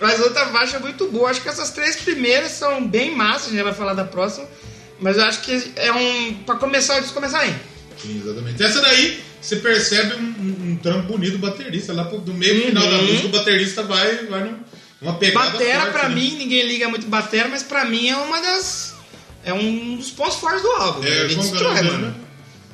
[0.02, 1.30] Mas outra faixa é muito boa.
[1.30, 3.48] Acho que essas três primeiras são bem massas.
[3.48, 4.46] A gente vai falar da próxima.
[5.00, 6.34] Mas eu acho que é um.
[6.46, 7.56] Pra começar, o disco começar aí.
[8.02, 8.62] Sim, exatamente.
[8.62, 11.94] Essa daí, você percebe um, um, um trampo bonito do baterista.
[11.94, 13.06] Lá pro- do meio pro final da Uhum.
[13.06, 14.44] música, o baterista vai, vai
[15.04, 16.16] numa pegada Batera, forte, pra né?
[16.16, 18.96] mim, ninguém liga muito batera, mas pra mim é uma das.
[19.46, 21.04] É um dos pontos fortes do álbum.
[21.04, 22.08] É, Ele que é o destrói, mano.
[22.08, 22.14] né?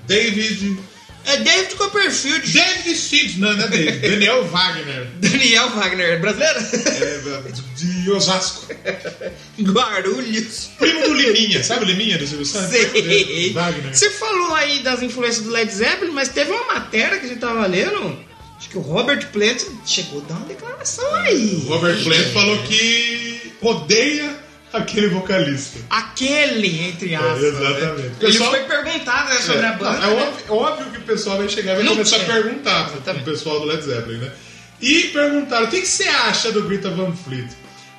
[0.07, 0.77] David...
[1.25, 2.49] É David Copperfield.
[2.51, 3.99] David Stitch, não, não é David.
[4.07, 5.07] Daniel Wagner.
[5.19, 6.59] Daniel Wagner, brasileiro?
[6.59, 8.67] É, de Osasco.
[9.61, 10.69] Guarulhos.
[10.79, 12.69] Primo do Liminha, sabe o Liminha do Silvio Santos?
[12.71, 13.51] Sei.
[13.53, 13.93] Wagner.
[13.95, 17.39] Você falou aí das influências do Led Zeppelin, mas teve uma matéria que a gente
[17.39, 18.17] tava lendo.
[18.69, 21.63] Que o Robert Plant chegou a dar uma declaração aí.
[21.65, 24.35] O Robert Plant falou que odeia
[24.71, 25.79] aquele vocalista.
[25.89, 27.43] Aquele, entre aspas.
[27.43, 28.07] É, exatamente.
[28.09, 28.15] né?
[28.19, 29.97] Pessoal- Ele foi perguntado né, sobre É, a banda.
[29.97, 30.23] é né?
[30.27, 32.33] óbvio, óbvio que o pessoal vai chegar e vai Não começar a tinha.
[32.33, 34.31] perguntar pro pessoal do Led Zeppelin, né?
[34.81, 37.49] E perguntaram, o que, que você acha do Greta Van Fleet?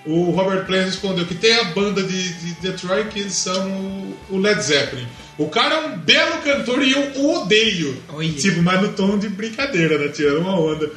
[0.07, 4.39] O Robert Plant respondeu que tem a banda de, de Detroit que eles são o
[4.39, 5.07] Led Zeppelin.
[5.43, 7.97] O cara é um belo cantor e eu o odeio.
[8.11, 8.31] Olha.
[8.33, 10.09] Tipo, mas no tom de brincadeira, né?
[10.09, 10.91] Tirando uma onda.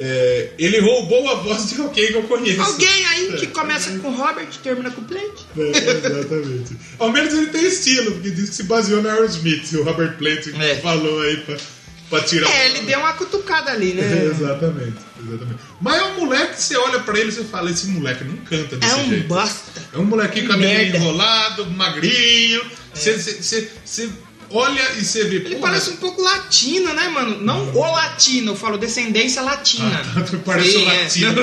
[0.00, 2.60] É, ele roubou a voz de alguém que eu conheço.
[2.60, 5.40] Alguém aí que começa com Robert e termina com Plant.
[5.56, 6.76] É, exatamente.
[6.96, 10.46] Ao menos ele tem estilo, porque diz que se baseou no Aerosmith, o Robert Plant
[10.60, 10.76] É.
[10.76, 11.56] falou aí pra,
[12.10, 12.48] pra tirar.
[12.48, 14.24] É, ele deu uma cutucada ali, É, né?
[14.30, 15.58] exatamente, exatamente.
[15.80, 18.36] Mas é um moleque que você olha pra ele e você fala: esse moleque não
[18.36, 19.26] canta É desse um jeito.
[19.26, 19.82] bosta.
[19.92, 20.96] É um molequinho cabelinho Merda.
[20.98, 22.62] enrolado, magrinho.
[22.98, 24.10] Você,
[24.50, 25.36] olha e você vê.
[25.36, 27.40] Ele parece um pouco latino, né, mano?
[27.40, 30.02] Não o latino, eu falo descendência latina.
[30.16, 31.02] Ah, tá, parece Sim, um é.
[31.02, 31.34] latino.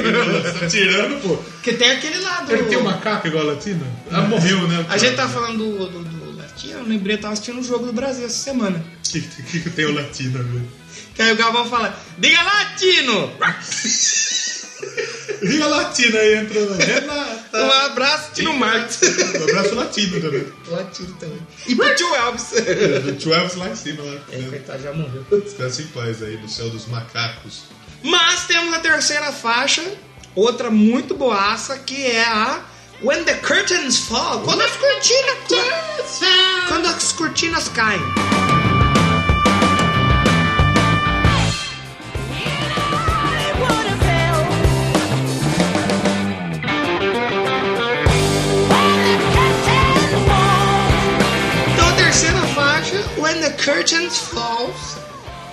[0.60, 1.38] Tá tirando, pô.
[1.38, 2.52] Porque tem aquele lado.
[2.52, 3.86] Ele tem um macaco igual a latino?
[4.12, 4.86] Ah, morreu, né?
[4.89, 7.86] A gente tá falando do, do, do latino, eu lembrei, eu tava assistindo o jogo
[7.86, 8.84] do Brasil essa semana.
[9.06, 10.68] O que, que, que tem o latino, velho?
[11.13, 13.32] Que aí o Galvão fala, diga latino!
[15.42, 16.60] Liga latino aí, entra.
[16.76, 17.64] Renata.
[17.64, 19.00] Um abraço, Tino Marques.
[19.02, 20.46] Um abraço latino também.
[20.68, 21.48] latino também.
[21.68, 22.50] E pro tio Elvis.
[23.04, 24.20] Do 12 lá em cima, lá.
[24.32, 25.26] É, coitado, já morreu.
[25.32, 27.64] Descansa em paz aí, no céu dos macacos.
[28.04, 29.84] Mas temos a terceira faixa,
[30.36, 32.64] outra muito boaça, que é a
[33.02, 34.42] When the Curtains Fall.
[34.42, 35.38] Quando as cortinas,
[36.68, 38.45] quando as cortinas caem.
[53.34, 54.98] Curtains Falls.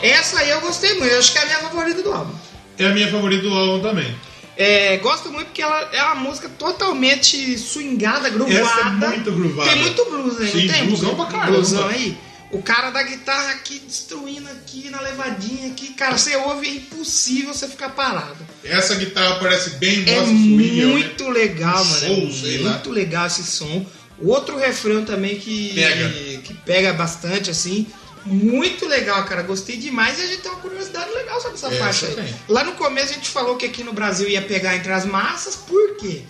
[0.02, 2.34] Essa aí eu gostei muito, eu acho que é a minha favorita do álbum.
[2.78, 4.14] É a minha favorita do álbum também.
[4.56, 8.60] É, gosto muito porque ela é uma música totalmente swingada, groovada.
[8.60, 9.70] Essa é muito groovada.
[9.70, 10.86] Tem muito blues aí, Sim, não tem?
[10.86, 11.52] blusão pra caramba.
[11.52, 12.18] Blusão aí.
[12.50, 17.54] O cara da guitarra aqui destruindo aqui na levadinha aqui, cara, você ouve, é impossível
[17.54, 18.36] você ficar parado.
[18.62, 22.30] Essa guitarra parece bem É swing, muito legal, mano.
[22.30, 23.86] Soul, é muito legal esse som.
[24.20, 26.12] Outro refrão também que Pega.
[26.42, 27.86] Que pega bastante, assim.
[28.24, 29.42] Muito legal, cara.
[29.42, 32.34] Gostei demais e a gente tem uma curiosidade legal sobre essa Essa faixa aí.
[32.48, 35.56] Lá no começo a gente falou que aqui no Brasil ia pegar entre as massas,
[35.56, 36.22] por quê?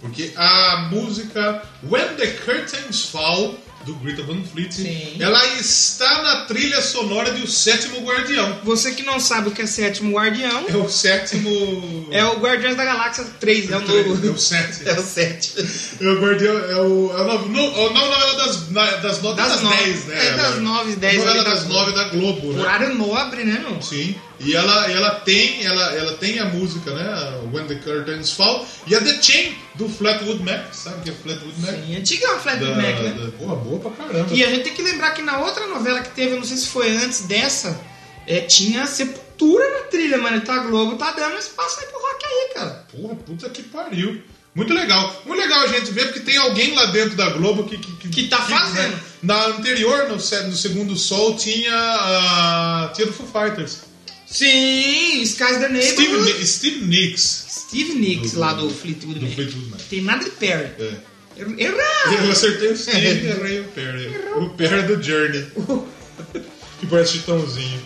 [0.00, 5.16] Porque a música When the Curtains Fall, do Greta Van Fleet, Sim.
[5.20, 8.58] ela está na trilha sonora de O Sétimo Guardião.
[8.64, 12.08] Você que não sabe o que é Sétimo Guardião, É o sétimo...
[12.10, 14.32] é o Guardiões da Galáxia 3, é o É novo.
[14.32, 14.88] o sétimo.
[14.90, 15.52] É o 7.
[16.00, 17.12] É o Guardião, é o...
[17.16, 19.76] É o no, é o novela das, na- das nove Das das, nove.
[19.76, 20.26] dez, né?
[20.28, 21.78] É, das nove, dez Novela ali da das Globo.
[21.80, 22.60] nove da Globo, né?
[22.62, 23.82] Horário nobre, né, meu?
[23.82, 27.40] Sim, e ela, ela, tem, ela, ela tem a música, né?
[27.52, 31.12] When the Curtains Fall, e a The Chain do Flatwood Mac, sabe o que é
[31.12, 31.70] Flatwood Mac?
[31.74, 33.16] Sim, antiga é uma Flat Da, Mac, né?
[33.18, 34.34] da, porra, boa pra caramba.
[34.34, 36.56] E a gente tem que lembrar que na outra novela que teve, eu não sei
[36.56, 37.78] se foi antes dessa,
[38.26, 40.36] é, tinha Sepultura na trilha, mano.
[40.38, 42.84] Então a Globo tá dando espaço aí pro rock aí, cara.
[42.90, 44.22] Porra, puta que pariu.
[44.56, 45.22] Muito legal.
[45.26, 47.76] Muito legal a gente ver, porque tem alguém lá dentro da Globo que...
[47.76, 48.92] Que, Que tá fazendo.
[48.94, 52.90] né, na anterior, no, no Segundo Sol, tinha a...
[52.94, 53.80] Tinha do Foo Fighters.
[54.26, 56.32] Sim, Skies the Steve, Neighborhood.
[56.38, 59.34] Ni- Steve Nicks, Steve Nicks, Do- lá do Fleetwood do Mac.
[59.34, 59.80] Fleetwood Mac.
[59.88, 60.70] Tem nada de Perry.
[60.80, 60.94] É.
[61.36, 62.24] Er- Errado!
[62.24, 64.08] Eu acertei o Steve errei o Perry.
[64.36, 65.46] O Perry do Journey.
[66.80, 67.80] que parece chitãozinho.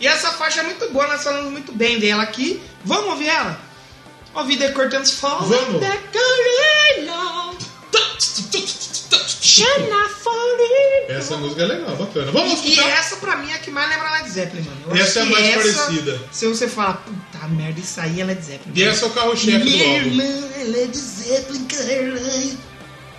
[0.00, 2.60] E essa faixa é muito boa, nós falamos muito bem dela aqui.
[2.84, 3.60] Vamos ouvir ela?
[4.36, 5.42] Ouvir The Curtains Fall.
[5.42, 5.80] Vamos.
[5.80, 7.56] The Curtains Fall.
[9.40, 12.30] Shall I fall in Essa música é legal, bacana.
[12.32, 12.90] Vamos E escutar.
[12.90, 14.80] essa pra mim é a que mais lembra Led Zeppelin, mano.
[14.88, 16.20] Eu Essa é a que mais parecida.
[16.32, 18.72] Se você falar, puta merda, isso aí é Led Zeppelin.
[18.74, 20.06] E essa é o carro-chefe do Minha álbum.
[20.08, 22.58] irmã é Led Zeppelin, caralho.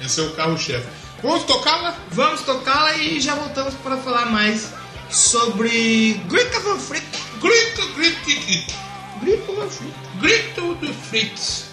[0.01, 0.85] Esse é o carro-chefe.
[1.23, 1.97] Vamos tocá-la?
[2.11, 4.67] Vamos tocá-la e já voltamos para falar mais
[5.09, 7.05] sobre Grita Van Frick.
[7.41, 8.73] Grito, grito,
[9.19, 9.53] grito.
[9.53, 9.93] Van Frick.
[10.19, 11.67] Grito do Fritz.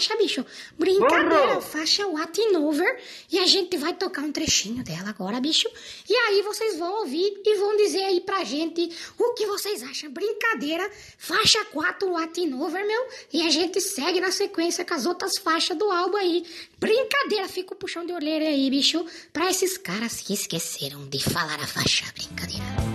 [0.00, 0.46] Faixa, bicho.
[0.78, 2.98] Brincadeira, faixa What in Over.
[3.30, 5.68] E a gente vai tocar um trechinho dela agora, bicho.
[6.08, 10.10] E aí vocês vão ouvir e vão dizer aí pra gente o que vocês acham.
[10.10, 13.06] Brincadeira, faixa 4 What in Over, meu.
[13.32, 16.44] E a gente segue na sequência com as outras faixas do álbum aí.
[16.78, 19.04] Brincadeira, fica o puxão de orelha aí, bicho.
[19.32, 22.06] Pra esses caras que esqueceram de falar a faixa.
[22.14, 22.89] Brincadeira.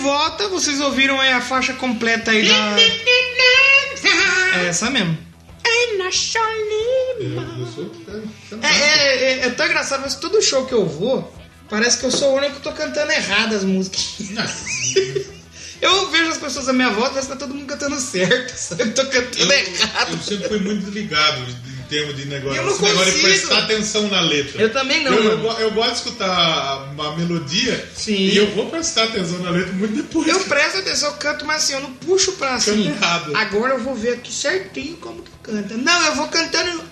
[0.00, 2.76] Volta, vocês ouviram aí a faixa completa aí da.
[4.54, 5.16] É essa mesmo.
[5.64, 5.84] É
[8.62, 11.32] É, é, é, tão engraçado, mas todo show que eu vou,
[11.68, 14.16] parece que eu sou o único que tô cantando errado as músicas.
[15.80, 18.82] Eu vejo as pessoas à minha volta, parece que tá todo mundo cantando certo, sabe?
[18.82, 20.12] Eu tô cantando Eu, errado.
[20.12, 21.40] eu sempre fui muito desligado
[21.90, 22.56] em termos de negócio.
[22.56, 23.28] Eu não esse negócio de consigo.
[23.28, 24.62] prestar atenção na letra.
[24.62, 28.14] Eu também não, Eu, eu, eu gosto de escutar uma melodia Sim.
[28.14, 30.28] e eu vou prestar atenção na letra muito depois.
[30.28, 32.84] Eu presto atenção, eu canto, mas assim, eu não puxo pra assim.
[32.84, 33.36] Canta errado.
[33.36, 35.74] Agora eu vou ver aqui certinho como que canta.
[35.76, 36.82] Não, eu vou cantando.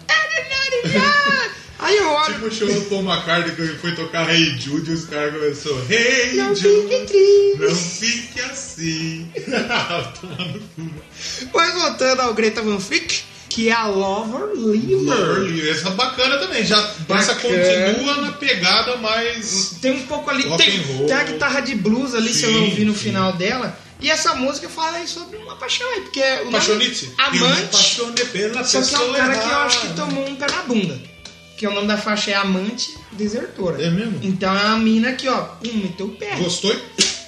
[1.80, 2.34] Aí eu olho.
[2.34, 5.32] Tipo o show do Paul McCartney que ele foi tocar Hey Jude e os caras
[5.32, 7.58] começaram Hey Não Jude, fique triste.
[7.60, 9.30] não fique assim.
[11.54, 15.18] Mas voltando ao Greta Van Fleet, que é a Lover Lever.
[15.18, 16.64] Early, Essa é bacana também.
[16.64, 17.34] Já, essa Bacana.
[17.94, 19.76] continua na pegada mais.
[19.80, 22.70] Tem um pouco ali, tem, tem a guitarra de blues ali, se eu não Sim,
[22.70, 22.98] ouvi no sim.
[23.00, 23.78] final dela.
[24.00, 27.06] E essa música fala aí sobre uma paixão aí, porque é o nome- Paixonite.
[27.18, 27.62] Eu me Amante.
[27.64, 30.62] apaixonei pela Só que é um cara que eu acho que tomou um pé na
[30.62, 31.00] bunda.
[31.56, 33.82] Que o nome da faixa é Amante Desertora.
[33.82, 34.20] É mesmo?
[34.22, 36.36] Então é uma mina aqui, ó, pum, meteu o pé.
[36.36, 36.72] Gostou?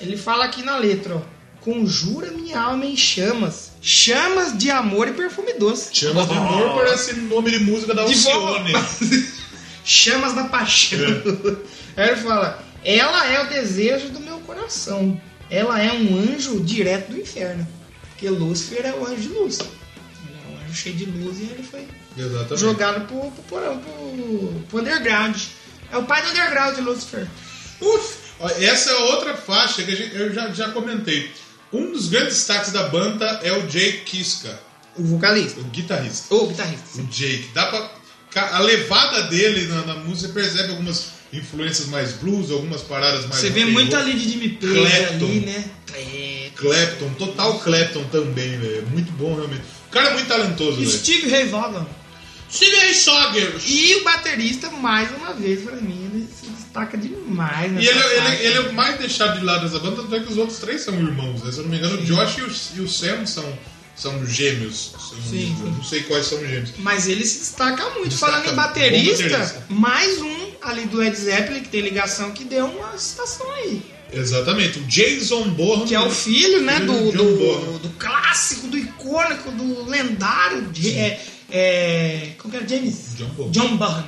[0.01, 1.40] Ele fala aqui na letra, ó.
[1.61, 3.71] Conjura minha alma em chamas.
[3.83, 5.91] Chamas de amor e perfume doce.
[5.95, 8.73] Chama de amor parece nome de música da De Alcione.
[9.85, 10.99] Chamas da paixão.
[11.97, 12.03] É.
[12.03, 15.21] Aí ele fala: Ela é o desejo do meu coração.
[15.51, 17.67] Ela é um anjo direto do inferno.
[18.11, 19.59] Porque Lúcifer é o anjo de luz.
[19.61, 21.87] Ele é um anjo cheio de luz e ele foi
[22.17, 22.57] Exatamente.
[22.61, 25.37] jogado pro, pro, porão, pro, pro underground.
[25.91, 27.27] É o pai do underground, Lúcifer.
[27.81, 31.33] Uf, ó, essa é outra faixa que a gente- eu já, já comentei.
[31.73, 34.61] Um dos grandes destaques da banda é o Jake Kiska,
[34.97, 35.61] O vocalista.
[35.61, 36.35] o guitarrista.
[36.35, 37.01] Ou guitarrista.
[37.01, 37.51] O Jake.
[37.55, 42.83] Dá pra, a levada dele na, na música, você percebe algumas influências mais blues, algumas
[42.83, 43.41] paradas mais.
[43.41, 45.65] Você vê muito ali de Jimmy Page ali, né?
[45.87, 46.51] Clapton.
[46.57, 48.87] Clapton, total Clapton também, velho.
[48.89, 49.63] Muito bom, realmente.
[49.89, 50.91] O cara é muito talentoso, velho.
[50.91, 51.87] Steve Ray Vaughan.
[52.53, 53.55] Steve Ray Sogger.
[53.65, 57.73] E o baterista, mais uma vez, pra mim, ele se destaca demais.
[57.73, 60.31] E ele, ele, ele é o mais deixado de lado dessa banda, tanto é que
[60.33, 61.51] os outros três são irmãos, né?
[61.51, 63.59] Se eu não me engano, o Josh e o, e o Sam são,
[63.97, 64.93] são gêmeos.
[65.11, 65.57] Sim, sim.
[65.77, 66.71] Não sei quais são gêmeos.
[66.79, 68.09] Mas ele se destaca muito.
[68.11, 69.65] Destaca, Falando em baterista, baterista.
[69.69, 73.83] mais um ali do Led Zeppelin, que tem ligação, que deu uma citação aí.
[74.13, 74.79] Exatamente.
[74.81, 75.87] O Jason Bourne.
[75.87, 77.79] Que é o filho, né, do, do, Bonham.
[77.79, 80.63] do clássico, do icônico, do lendário.
[80.71, 82.69] de- é, é, como que era?
[82.69, 83.15] James?
[83.17, 83.51] John Bonham.
[83.53, 84.05] John Bonham.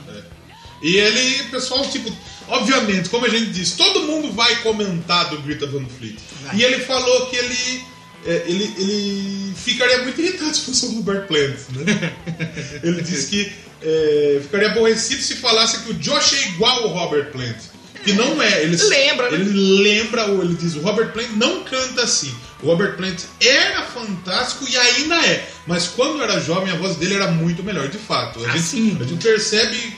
[0.83, 2.13] E ele, pessoal, tipo,
[2.49, 6.17] obviamente, como a gente disse, todo mundo vai comentar do Greta Van Fleet.
[6.43, 6.57] Vai.
[6.57, 7.85] E ele falou que ele,
[8.27, 12.13] é, ele, ele ficaria muito irritado se fosse o Robert Plant, né?
[12.83, 13.53] ele disse que
[13.83, 17.57] é, ficaria aborrecido se falasse que o Josh é igual ao Robert Plant.
[18.05, 18.65] Que não é.
[18.65, 19.37] Ele, Lembra, né?
[19.39, 22.35] Ele lembra, ou ele diz, o Robert Plant não canta assim.
[22.61, 25.49] O Robert Plant era fantástico e ainda é.
[25.69, 28.45] Mas quando era jovem, a voz dele era muito melhor, de fato.
[28.45, 28.99] A, Ah, gente, sim.
[29.01, 29.95] a gente percebe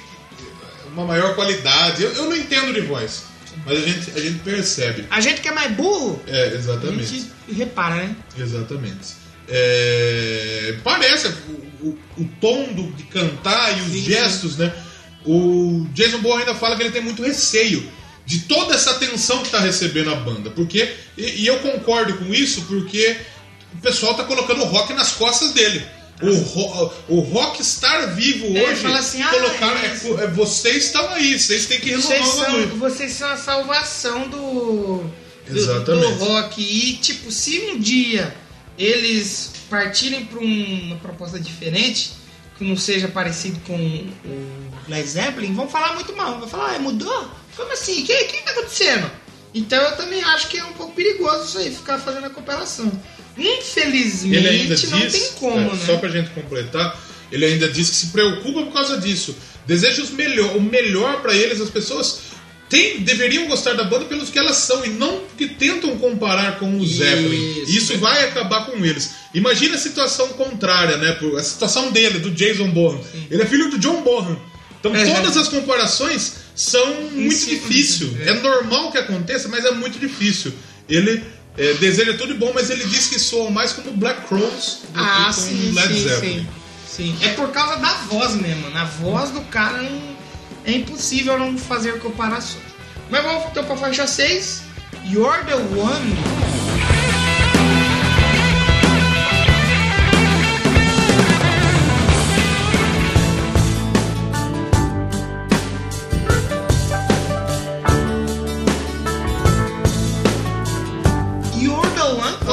[0.94, 2.02] uma maior qualidade.
[2.02, 3.24] Eu, eu não entendo de voz,
[3.66, 5.06] mas a gente, a gente percebe.
[5.10, 7.06] A gente que é mais burro, É, a exatamente.
[7.06, 8.16] gente repara, né?
[8.38, 9.24] Exatamente.
[9.48, 14.72] É, parece o, o- o tom do- de cantar e os Sim, gestos, né?
[15.26, 17.90] O Jason Bourne ainda fala que ele tem muito receio
[18.26, 20.50] de toda essa atenção que está recebendo a banda.
[20.50, 23.16] Porque, e, e eu concordo com isso, porque
[23.74, 25.84] o pessoal tá colocando o rock nas costas dele.
[26.30, 29.78] O, ro o rockstar vivo É, hoje fala assim, ah, colocaram.
[29.78, 33.36] é é, vocês estão aí, vocês têm que renovar Vocês o são, vocês são a
[33.36, 35.04] salvação do,
[35.48, 36.18] do, Exatamente.
[36.18, 36.62] do rock.
[36.62, 38.34] E, tipo, se um dia
[38.78, 42.12] eles partirem para uma proposta diferente,
[42.56, 46.38] que não seja parecido com o Led Zeppelin, vão falar muito mal.
[46.38, 47.28] Vão falar, ah, mudou?
[47.56, 48.02] Como assim?
[48.02, 49.10] O que, que tá acontecendo?
[49.54, 52.90] Então eu também acho que é um pouco perigoso isso aí, ficar fazendo a comparação.
[53.36, 55.80] Infelizmente, Ele ainda não diz, tem como, é, né?
[55.84, 57.00] só pra gente completar,
[57.32, 59.36] ele ainda diz que se preocupa por causa disso.
[59.66, 62.20] Deseja os melhor, o melhor pra eles, as pessoas
[62.68, 66.78] têm, deveriam gostar da banda pelos que elas são e não porque tentam comparar com
[66.78, 67.62] o Isso, Zeppelin.
[67.66, 67.98] Isso verdade.
[67.98, 69.10] vai acabar com eles.
[69.34, 71.16] Imagina a situação contrária, né?
[71.38, 73.00] A situação dele, do Jason Bourne.
[73.30, 74.36] Ele é filho do John Bourne.
[74.78, 75.04] Então É.
[75.14, 78.16] todas as comparações são muito si, difíceil.
[78.20, 78.28] é.
[78.30, 80.52] É normal que aconteça, mas é muito difícil.
[80.88, 81.22] Ele
[81.56, 85.00] é, deseja tudo de bom, mas ele diz que soam mais como Black Crowes do
[85.00, 86.48] Ah, que com sim, Led sim, Zeppelin.
[86.88, 87.24] sim, sim.
[87.24, 88.70] É por causa da voz mesmo.
[88.70, 90.14] Na voz do cara não-
[90.64, 92.62] é impossível não fazer comparações.
[93.10, 94.62] Mas vamos então pra faixa 6.
[95.06, 96.93] You're the One.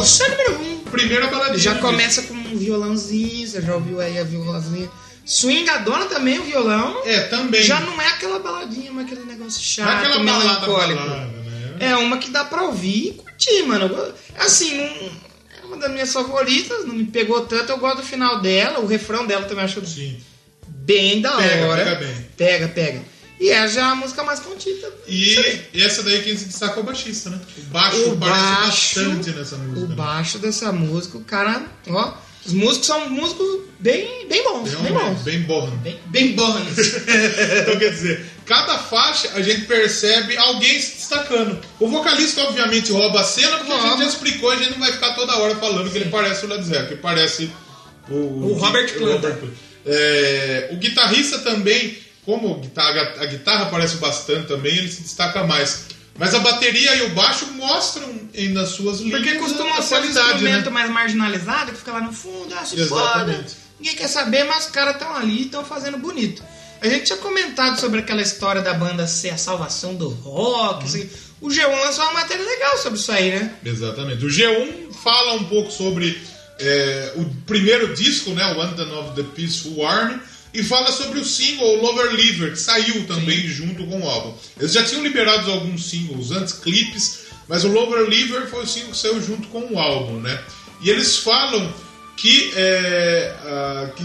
[0.02, 0.78] Você é número 1.
[0.92, 1.58] Primeira baladinha.
[1.60, 4.90] Já começa com um violãozinho, você já ouviu aí a violãozinha.
[5.26, 7.02] Swingadona também, o violão.
[7.06, 7.64] É, também.
[7.64, 11.00] Já não é aquela baladinha, mas aquele negócio Não é chato, aquela balada, melancólico.
[11.02, 11.76] balada, né?
[11.80, 14.14] É uma que dá pra ouvir e curtir, mano.
[14.38, 17.72] Assim, não, é uma das minhas favoritas, não me pegou tanto.
[17.72, 20.18] Eu gosto do final dela, o refrão dela também acho Sim.
[20.68, 21.84] bem da Pega, hora.
[21.86, 22.28] pega bem.
[22.36, 23.02] Pega, pega.
[23.42, 24.88] E é já a música mais contida.
[25.08, 25.36] E
[25.82, 27.40] essa daí quem se destaca é o baixista, né?
[27.58, 29.86] O baixo O parece baixo, bastante nessa música.
[29.86, 29.96] o né?
[29.96, 32.14] baixo dessa música, o cara, ó,
[32.46, 35.22] os músicos são músicos bem, bem bons, bem, Bem, bons.
[35.24, 35.76] bem borno.
[35.78, 36.78] Bem, bem bons.
[36.78, 41.60] Então, quer dizer, cada faixa a gente percebe alguém se destacando.
[41.80, 44.04] O vocalista, obviamente, rouba a cena, porque a gente Rouba.
[44.04, 46.64] já explicou, a gente não vai ficar toda hora falando que ele parece o Led
[46.64, 47.50] Zeppelin, que parece
[48.08, 49.20] o, O Robert Plant.
[49.22, 49.38] Plant.
[49.84, 51.98] É, o guitarrista também,
[52.32, 55.88] como a guitarra, a guitarra parece bastante também, ele se destaca mais.
[56.18, 58.08] Mas a bateria e o baixo mostram
[58.52, 60.72] nas suas Porque linhas costuma a ser um qualidade, instrumento né?
[60.72, 63.46] mais marginalizado, que fica lá no fundo, ah, se foda.
[63.80, 66.42] Ninguém quer saber, mas os caras estão ali e estão fazendo bonito.
[66.82, 70.86] A gente tinha comentado sobre aquela história da banda ser a salvação do rock.
[70.86, 71.10] isso aqui.
[71.42, 73.56] O G1 lançou uma matéria legal sobre isso aí, né?
[73.66, 74.24] Exatamente.
[74.26, 76.22] O G1 fala um pouco sobre
[76.60, 80.20] é, o primeiro disco, né, o Anthem of the Peaceful Army,
[80.54, 84.34] e fala sobre o single Lover Liver, que saiu também junto com o álbum.
[84.60, 88.92] Eles já tinham liberado alguns singles antes, clipes, mas o Lover Liver foi o single
[88.92, 90.42] que saiu junto com o álbum, né?
[90.82, 91.74] E eles falam
[92.18, 94.04] que, é, ah, que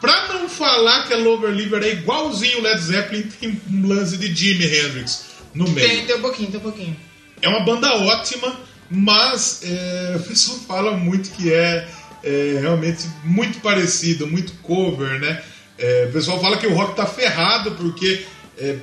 [0.00, 4.16] pra não falar que a Lover Liver é igualzinho o Led Zeppelin, tem um lance
[4.16, 5.88] de Jimi Hendrix no meio.
[5.88, 6.96] Tem, tem um pouquinho, tem um pouquinho.
[7.40, 8.58] É uma banda ótima,
[8.90, 11.88] mas é, o pessoal fala muito que é,
[12.22, 15.42] é realmente muito parecido, muito cover, né?
[15.78, 18.24] É, o pessoal fala que o rock tá ferrado porque
[18.58, 18.76] é,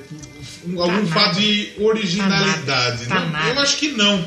[0.66, 1.06] um- algum nada.
[1.06, 3.06] fato de originalidade.
[3.06, 3.48] Tá Não, nada.
[3.54, 4.26] eu acho que não.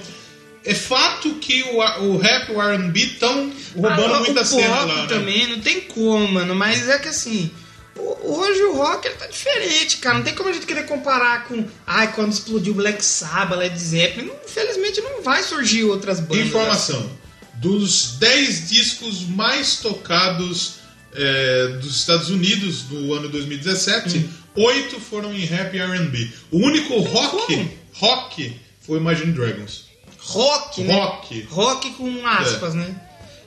[0.63, 4.77] É fato que o, o rap e o R&B estão roubando Ah, muita o cena
[4.77, 5.01] pop lá.
[5.03, 5.07] né?
[5.07, 6.55] também, não tem como, mano.
[6.55, 7.51] Mas é que assim,
[7.95, 10.17] hoje o rock ele tá diferente, cara.
[10.17, 11.63] Não tem como a gente querer comparar com.
[11.85, 14.31] Ai, quando explodiu Black Sabbath, Led Zeppelin.
[14.43, 16.47] Infelizmente não vai surgir outras bandas.
[16.47, 17.11] Informação.
[17.53, 20.77] Dos 10 discos mais tocados
[21.15, 26.29] é, dos Estados Unidos do ano 2017, oito foram em rap e R&B.
[26.51, 27.71] O único rock, como?
[27.93, 29.85] rock foi Imagine Dragons.
[30.19, 30.93] Rock, né?
[30.93, 31.41] Rock.
[31.49, 32.77] Rock com aspas, É.
[32.77, 33.01] né?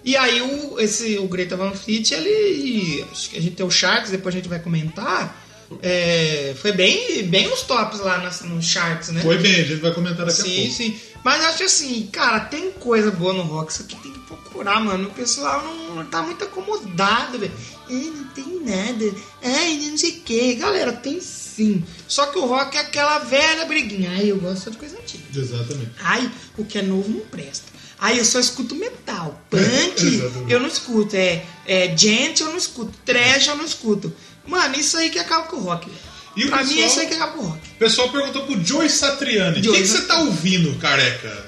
[0.05, 3.05] E aí o, esse, o Greta Van Fleet, ele.
[3.11, 5.45] Acho que a gente tem o charts, depois a gente vai comentar.
[5.83, 9.21] é, foi bem, bem nos tops lá nas, nos charts, né?
[9.21, 10.73] Foi bem, a gente vai comentar daqui a Sim, pouco.
[10.73, 10.97] sim.
[11.23, 14.81] Mas eu acho assim, cara, tem coisa boa no rock, isso aqui tem que procurar,
[14.81, 15.09] mano.
[15.09, 17.53] O pessoal não, não tá muito acomodado, velho.
[17.89, 19.15] Ai, não tem nada.
[19.43, 20.55] Ai, não sei o que.
[20.57, 21.83] Galera, tem sim.
[22.07, 24.11] Só que o rock é aquela velha briguinha.
[24.11, 25.25] Ai, eu gosto de coisa antiga.
[25.35, 25.91] Exatamente.
[26.01, 27.67] Ai, o que é novo não presta.
[27.99, 29.43] Ai, eu só escuto metal.
[29.51, 31.17] Punk, eu não escuto.
[31.17, 32.93] É, é gente, eu não escuto.
[33.05, 34.13] Trash, eu não escuto.
[34.47, 35.87] Mano, isso aí que acaba com o rock.
[35.89, 35.99] velho.
[36.37, 37.69] E pra mim, pessoal- é isso aí que acaba com o rock.
[37.71, 41.48] O pessoal perguntou pro Joey Satriani: o que, que você tá ouvindo, careca?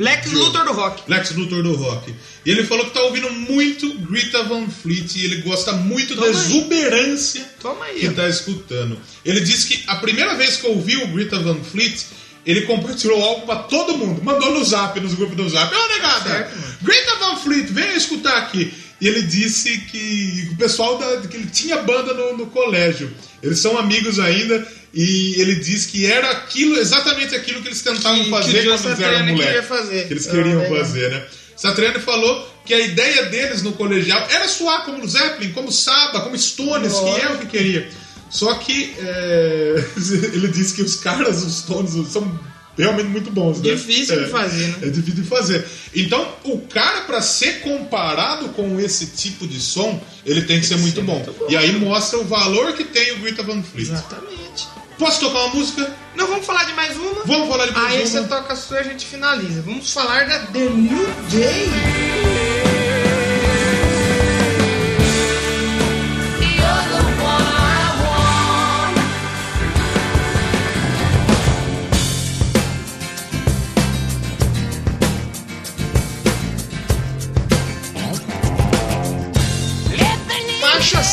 [0.00, 0.32] Lex.
[0.32, 1.02] Luthor do rock.
[1.08, 2.14] Lex Luthor do rock.
[2.44, 6.22] E ele falou que tá ouvindo muito Greta Van Fleet e ele gosta muito da
[6.22, 6.44] Toma aí.
[6.46, 8.00] exuberância Toma aí.
[8.00, 8.98] que tá escutando.
[9.24, 12.02] Ele disse que a primeira vez que ouviu o Greta Van Fleet,
[12.46, 14.22] ele compartilhou o álbum pra todo mundo.
[14.24, 15.72] Mandou no zap, nos grupos do zap.
[15.74, 16.58] Ô, negada, Certo.
[16.82, 18.72] Greta Van Fleet, venha escutar aqui.
[19.00, 23.10] E ele disse que o pessoal da, que ele tinha banda no, no colégio.
[23.42, 24.66] Eles são amigos ainda.
[24.92, 28.62] E ele disse que era aquilo, exatamente aquilo que eles tentavam Que- que fazer Joe
[28.62, 29.46] quando eles eram Satriani moleque.
[29.52, 30.06] queria fazer.
[30.08, 30.78] Que eles Ah, queriam legal.
[30.78, 31.26] fazer, né?
[31.56, 36.36] Satriani falou que a ideia deles no colegial era soar como Zeppelin, como Saba, como
[36.36, 37.88] Stones, que é o que queria.
[38.30, 39.84] Só que é,
[40.34, 42.38] ele disse que os caras, os Stones, são
[42.80, 43.60] realmente muito bons.
[43.60, 43.70] Né?
[43.74, 44.74] Difícil de É, fazer, né?
[44.82, 45.64] É difícil de fazer.
[45.94, 50.76] Então, o cara, pra ser comparado com esse tipo de som, ele tem que ser
[50.78, 51.24] muito bom.
[51.48, 53.88] E aí mostra o valor que tem o Greta Van Fleet.
[53.90, 54.68] Exatamente.
[54.98, 55.90] Posso tocar uma música?
[56.14, 57.22] Não, vamos falar de mais uma?
[57.24, 58.06] Vamos falar de mais Aí uma?
[58.06, 59.62] você toca a sua e a gente finaliza.
[59.62, 62.19] Vamos falar da The New Day.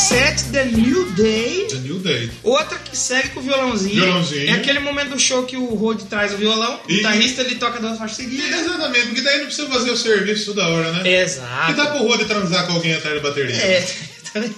[0.08, 1.68] 7, The New Day.
[1.70, 2.32] The New Day.
[2.44, 3.96] Outra que segue com o violãozinho.
[4.04, 4.50] Violãozinho.
[4.50, 7.56] É aquele momento do show que o Rod traz o violão, o E- guitarrista ele
[7.56, 8.60] toca duas faixas seguidas.
[8.62, 11.22] Exatamente, porque daí não precisa fazer o serviço toda hora, né?
[11.22, 11.72] Exato.
[11.72, 13.56] E dá pro Rode transar com alguém atrás da bateria.
[13.56, 13.88] É,
[14.34, 14.56] também.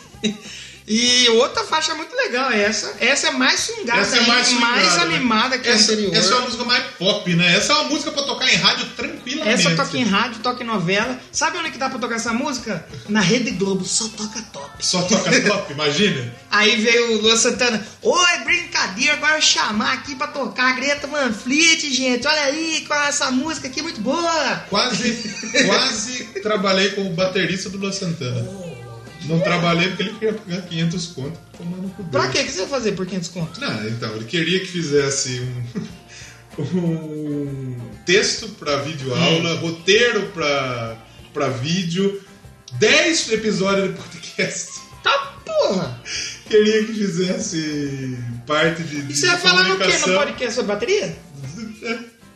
[0.89, 2.95] E outra faixa muito legal é essa.
[2.99, 5.01] Essa é mais swingada, Essa é mais, swingada, mais né?
[5.03, 6.15] animada que a essa, anterior.
[6.15, 7.55] Essa é uma música mais pop, né?
[7.55, 9.67] Essa é uma música pra tocar em rádio tranquilamente.
[9.67, 11.19] Essa toca em rádio, toca em novela.
[11.31, 12.83] Sabe onde que dá pra tocar essa música?
[13.07, 14.83] Na Rede Globo, só toca top.
[14.83, 16.33] Só toca top, imagina.
[16.49, 21.31] Aí veio o Luan Santana, oi, brincadeira, agora chamar aqui pra tocar a Greta Van
[21.31, 24.63] Fleet, gente, olha aí, com essa música aqui muito boa.
[24.67, 25.35] Quase,
[25.67, 28.78] quase trabalhei com o baterista do Luan Santana.
[29.29, 32.23] Não trabalhei porque ele queria pagar 500 conto tomando cu Pra?
[32.23, 33.61] O que você vai fazer por 500 conto?
[33.61, 35.41] Não, então, ele queria que fizesse
[36.57, 37.75] um, um
[38.05, 40.97] texto pra videoaula, roteiro pra,
[41.33, 42.21] pra vídeo,
[42.73, 44.79] 10 episódios de podcast.
[45.03, 46.01] Tá porra!
[46.47, 48.17] Queria que fizesse
[48.47, 49.97] parte de, de E você vai falar no quê?
[50.07, 51.15] No podcast sobre bateria?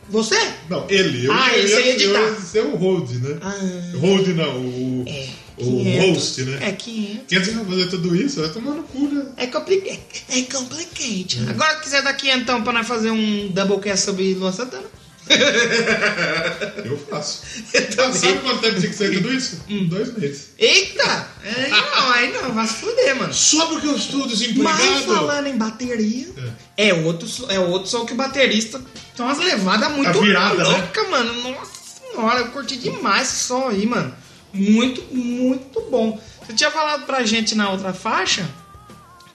[0.08, 0.38] Você?
[0.68, 1.26] Não, ele.
[1.26, 2.18] Eu, Ah, eu, ele ia eu, editar.
[2.20, 3.38] eu, ser o hold, né?
[3.42, 3.96] Ah.
[3.98, 5.28] Hold não, o, É.
[5.56, 6.08] o 500.
[6.16, 6.68] host, né?
[6.68, 7.20] É 500.
[7.28, 8.40] 500 vai fazer tudo isso?
[8.40, 9.26] Vai tomar no cu, né?
[9.36, 9.82] É, compli
[10.28, 11.40] é complicate.
[11.48, 14.84] Agora, se quiser dar 500 pra nós fazer um doublecast sobre Luan Santana.
[16.84, 17.42] Eu faço.
[17.72, 18.12] Eu também.
[18.12, 19.60] Sabe quanto tempo tinha que ser tudo isso?
[19.70, 19.86] Hum.
[19.88, 20.48] Dois meses.
[20.58, 21.28] Eita!
[21.42, 23.32] Aí não, aí não, vai se fuder, mano.
[23.32, 25.02] Só porque eu estou Mas desempregado.
[25.04, 26.28] falando em bateria,
[26.76, 28.80] é, outro, so- é outro som que o baterista
[29.16, 30.64] tem umas levadas muito A virada, né?
[30.64, 31.32] louca, mano.
[31.42, 31.70] Nossa
[32.10, 34.14] senhora, eu curti demais esse som aí, mano.
[34.54, 36.18] Muito, muito bom.
[36.46, 38.48] Você tinha falado pra gente na outra faixa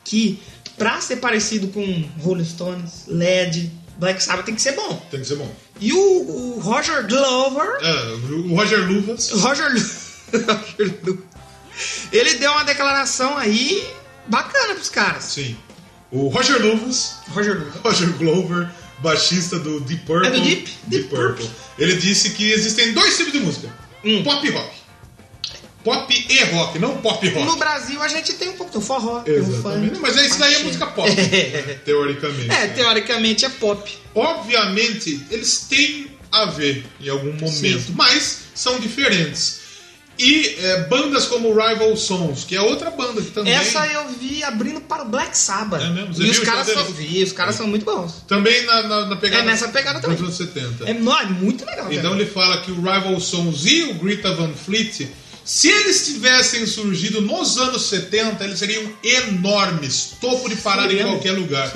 [0.03, 0.39] que
[0.78, 1.82] pra ser parecido com
[2.22, 5.05] Rolling Stones, LED, Black Sabbath tem que ser bom.
[5.11, 5.53] Tem que ser bom.
[5.82, 9.30] E o, o Roger Glover É, o Roger Luvas.
[9.32, 9.80] Roger, Lu-
[10.47, 11.24] Roger Lu-
[12.11, 13.86] ele deu uma declaração aí
[14.28, 15.24] bacana pros caras.
[15.26, 15.55] Sim.
[16.11, 17.72] O Roger Luvas, Roger Lu.
[17.84, 20.28] Roger Glover, baixista do Deep Purple.
[20.28, 20.74] É do Deep?
[20.88, 21.49] Deep Purple.
[21.78, 23.70] Ele disse que existem dois tipos de música:
[24.03, 24.24] Hum.
[24.24, 24.78] pop e rock.
[25.84, 27.45] Pop e rock, não pop rock.
[27.45, 29.89] No Brasil a gente tem um pouco do forró, um Exatamente.
[29.95, 29.99] funk.
[30.01, 32.51] Mas isso daí é música pop, né, teoricamente.
[32.51, 33.97] É, teoricamente é pop.
[34.13, 37.51] Obviamente, eles têm a ver em algum momento,
[37.88, 37.93] Sim.
[37.95, 39.59] mas são diferentes.
[40.21, 44.43] E é, bandas como Rival Sons, que é outra banda que também, Essa eu vi
[44.43, 45.82] abrindo para o Black Sabbath.
[45.82, 46.13] É mesmo?
[46.13, 48.25] Você E os caras são, vi, os caras são muito bons.
[48.27, 50.17] também na, na, na pegada É nessa pegada também.
[50.17, 50.89] dos anos 70.
[50.89, 51.86] É, não, é muito legal.
[51.89, 52.21] Então cara.
[52.21, 55.07] ele fala que o Rival Sons e o Greta Van Fleet,
[55.50, 61.06] se eles tivessem surgido nos anos 70, eles seriam enormes, topo de parar Seria em
[61.08, 61.74] qualquer lugar.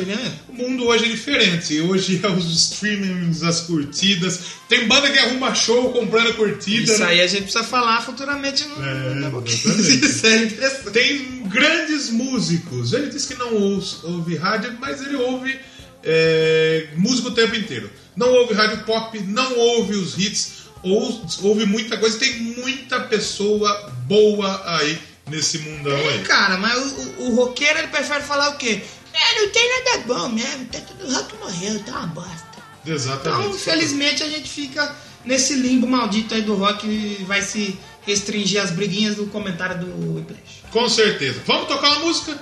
[0.47, 1.81] O mundo hoje é diferente.
[1.81, 4.41] Hoje é os streamings, as curtidas.
[4.69, 6.83] Tem banda que arruma show comprando curtida.
[6.83, 7.07] Isso né?
[7.07, 8.93] aí a gente precisa falar futuramente no, É,
[9.31, 9.41] no.
[9.43, 10.91] Isso é interessante.
[10.91, 12.93] Tem grandes músicos.
[12.93, 15.59] Ele diz que não ouve, ouve rádio, mas ele ouve
[16.03, 17.89] é, música o tempo inteiro.
[18.15, 22.17] Não ouve rádio pop, não ouve os hits, ou, ouve muita coisa.
[22.19, 26.21] Tem muita pessoa boa aí nesse mundão É, aí.
[26.23, 28.81] cara, mas o, o, roqueiro ele prefere falar o quê?
[29.13, 32.47] É, não tem nada bom mesmo, tá tudo rock morreu, tá uma bosta.
[32.85, 33.39] Exatamente.
[33.41, 38.61] Então, infelizmente, a gente fica nesse limbo maldito aí do rock e vai se restringir
[38.61, 40.63] às briguinhas do comentário do Whiplash.
[40.71, 41.41] Com certeza.
[41.45, 42.37] Vamos tocar uma música?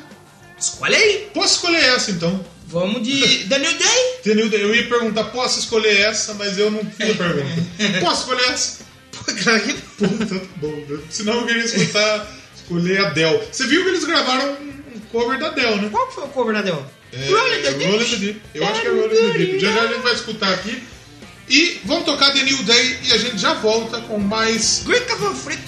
[0.57, 1.29] Escolhe aí!
[1.33, 2.43] Posso escolher essa então?
[2.71, 4.15] Vamos de The New Day?
[4.19, 4.47] Entendeu?
[4.59, 7.99] Eu ia perguntar, posso escolher essa, mas eu não fiz a pergunta.
[7.99, 8.83] Posso escolher essa?
[9.11, 10.85] Pô, cara, que Puta, tá bom.
[10.87, 10.99] né?
[11.09, 13.41] Senão eu queria escutar, escolher a Adele.
[13.51, 15.89] Você viu que eles gravaram um cover da Dell, né?
[15.91, 16.85] Qual que foi o cover da Del?
[17.13, 17.91] É, Rolling the Deep?
[17.91, 18.41] Rolling the Deep.
[18.55, 19.59] Eu acho que é Rolling the Deep.
[19.59, 20.83] Já já a gente vai escutar aqui.
[21.49, 25.25] E vamos tocar The New Day e a gente já volta com mais Greek of
[25.25, 25.61] a Freak.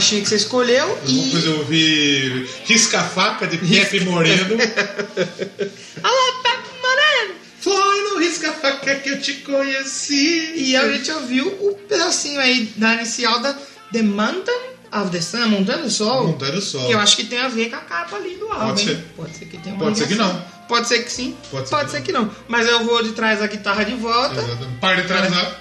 [0.00, 0.98] Faixinha que você escolheu.
[1.06, 1.44] E.
[1.44, 4.56] eu ouvi Risca-Faca de Pepe Moreno.
[6.02, 7.34] Alô, Pepe Moreno!
[7.60, 10.54] Foi no Risca-Faca que eu te conheci.
[10.56, 13.54] E a gente ouviu o pedacinho aí da inicial da
[13.92, 16.28] The Mountain of the Sun, Montanha do Sol.
[16.28, 16.86] Montanha do Sol.
[16.86, 18.68] Que eu acho que tem a ver com a capa ali do álbum.
[18.68, 19.04] Pode ser.
[19.14, 20.46] Pode ser que tenha uma Pode ser que não.
[20.66, 21.36] Pode ser que sim.
[21.50, 22.30] Pode ser que ser que não.
[22.48, 24.40] Mas eu vou de trás a guitarra de volta.
[24.40, 24.78] Exatamente.
[24.80, 25.60] Para de transar.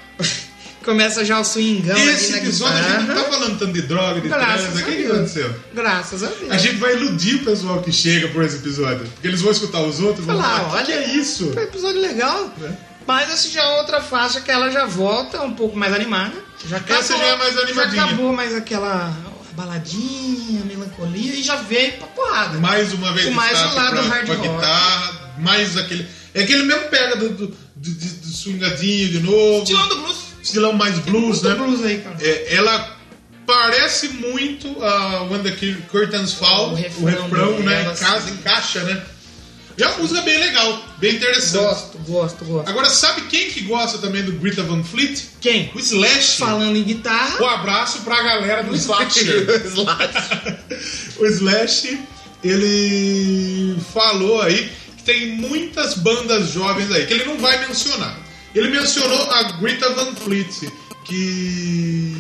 [0.83, 3.23] Começa já o swingão Esse episódio a gente não guitarra.
[3.23, 4.79] tá falando tanto de droga, de Graças trans.
[4.81, 5.55] O que, que aconteceu?
[5.73, 6.51] Graças a Deus.
[6.51, 9.05] A gente vai iludir o pessoal que chega por esse episódio.
[9.05, 11.51] Porque eles vão escutar os outros e vão Falar, "Ah, que olha, é isso?
[11.53, 12.53] Foi um episódio legal.
[12.63, 12.71] É.
[13.05, 16.33] Mas essa já é outra faixa que ela já volta um pouco mais animada.
[16.67, 17.95] Já Essa já é mais animadinha.
[17.95, 19.15] Já acabou mais aquela
[19.53, 22.57] baladinha, melancolia e já veio pra porrada.
[22.59, 24.47] Mais uma vez Com mais o lado pra, hard pra rock.
[24.47, 26.07] guitarra, mais aquele.
[26.33, 29.59] É aquele mesmo pega do, do, de- de swingadinho de novo.
[29.63, 30.17] Estilão do blues.
[30.41, 31.55] Estilão mais blues, né?
[31.55, 32.17] blues aí, cara.
[32.21, 32.97] É, ela
[33.45, 37.83] parece muito a When the Curtains Fall, O o refrão refrão, né?
[37.83, 39.01] dela, Casa, encaixa, né?
[39.79, 41.63] E é uma música bem legal, bem interessante.
[41.63, 42.69] Gosto, gosto, gosto.
[42.69, 45.23] Agora, sabe quem que gosta também do Greta Van Fleet?
[45.39, 45.71] Quem?
[45.73, 46.37] O Slash.
[46.37, 47.41] Falando em guitarra.
[47.41, 48.75] Um abraço pra galera do.
[48.75, 49.21] Slash.
[51.17, 51.97] o Slash,
[52.43, 58.17] ele falou aí que tem muitas bandas jovens aí, que ele não vai mencionar.
[58.53, 60.71] Ele mencionou a Greta Van Fleet,
[61.05, 62.15] que,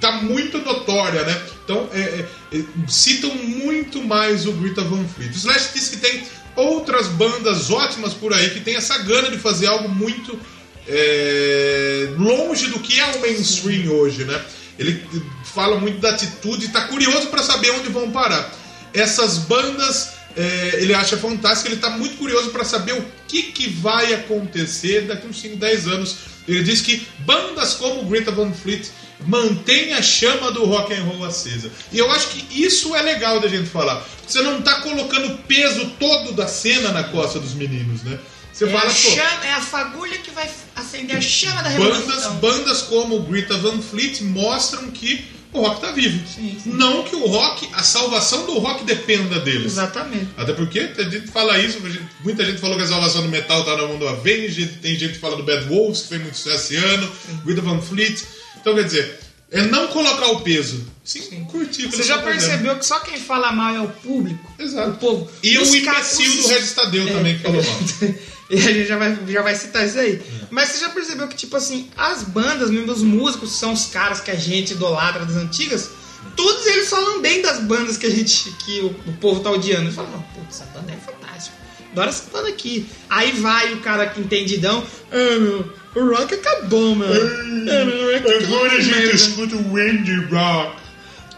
[0.00, 1.42] tá muito notória, né?
[1.64, 5.30] Então, é, é, é, citam muito mais o Greta Van Fleet.
[5.30, 6.22] O Slash disse que tem
[6.54, 10.38] outras bandas ótimas por aí, que tem essa gana de fazer algo muito
[10.86, 14.40] é, longe do que é o mainstream hoje, né?
[14.78, 15.02] Ele
[15.44, 18.52] fala muito da atitude e tá curioso para saber onde vão parar.
[18.92, 23.68] Essas bandas é, ele acha fantástico, ele tá muito curioso para saber o que, que
[23.68, 26.16] vai acontecer daqui uns 5, 10 anos.
[26.46, 28.88] Ele diz que bandas como Greta Van Fleet
[29.26, 31.70] mantêm a chama do rock and roll acesa.
[31.90, 34.06] E eu acho que isso é legal da gente falar.
[34.26, 38.18] Você não tá colocando o peso todo da cena na costa dos meninos, né?
[38.52, 41.98] Você É fala, a, chama, é a fagulha que vai acender a chama da bandas,
[41.98, 42.36] revolução.
[42.36, 45.26] bandas como Greta Van Fleet mostram que
[45.56, 46.26] o rock tá vivo.
[46.26, 46.70] Sim, sim.
[46.70, 49.72] Não que o rock, a salvação do rock dependa deles.
[49.72, 50.28] Exatamente.
[50.36, 51.78] Até porque a gente fala isso,
[52.22, 55.14] muita gente falou que a salvação do metal tá na mão do Avenged, tem gente
[55.14, 57.10] que fala do Bad Wolves, que fez muito sucesso esse ano,
[57.44, 58.22] Greta Van Fleet.
[58.60, 59.20] Então, quer dizer,
[59.50, 61.86] é não colocar o peso, sim, curtir.
[61.86, 64.52] o que Você já percebeu que só quem fala mal é o público?
[64.58, 64.90] Exato.
[64.90, 65.30] O povo.
[65.42, 67.12] E Os o imbecil os- do Regis Tadeu É.
[67.12, 67.78] também, que falou mal.
[68.50, 70.14] e a gente já vai, já vai citar isso aí.
[70.14, 70.46] É.
[70.50, 73.86] Mas você já percebeu que, tipo assim, as bandas, mesmo os músicos, que são os
[73.86, 75.90] caras que a gente idolatra das antigas,
[76.36, 78.50] todos eles falam bem das bandas que a gente.
[78.64, 79.84] que o, o povo tá odiando.
[79.84, 81.56] Eles falam, putz, essa banda é fantástica.
[81.92, 82.86] Adoro essa banda aqui.
[83.08, 84.84] Aí vai o cara que entendidão.
[85.10, 87.12] Ah, meu, o rock acabou, mano.
[87.12, 90.76] Ah, meu, o rock acabou, Agora a gente merda." escuta o Indie Rock,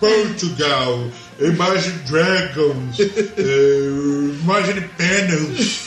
[0.01, 5.81] Portugal, Imagine Dragons, eh, Imagine Panels.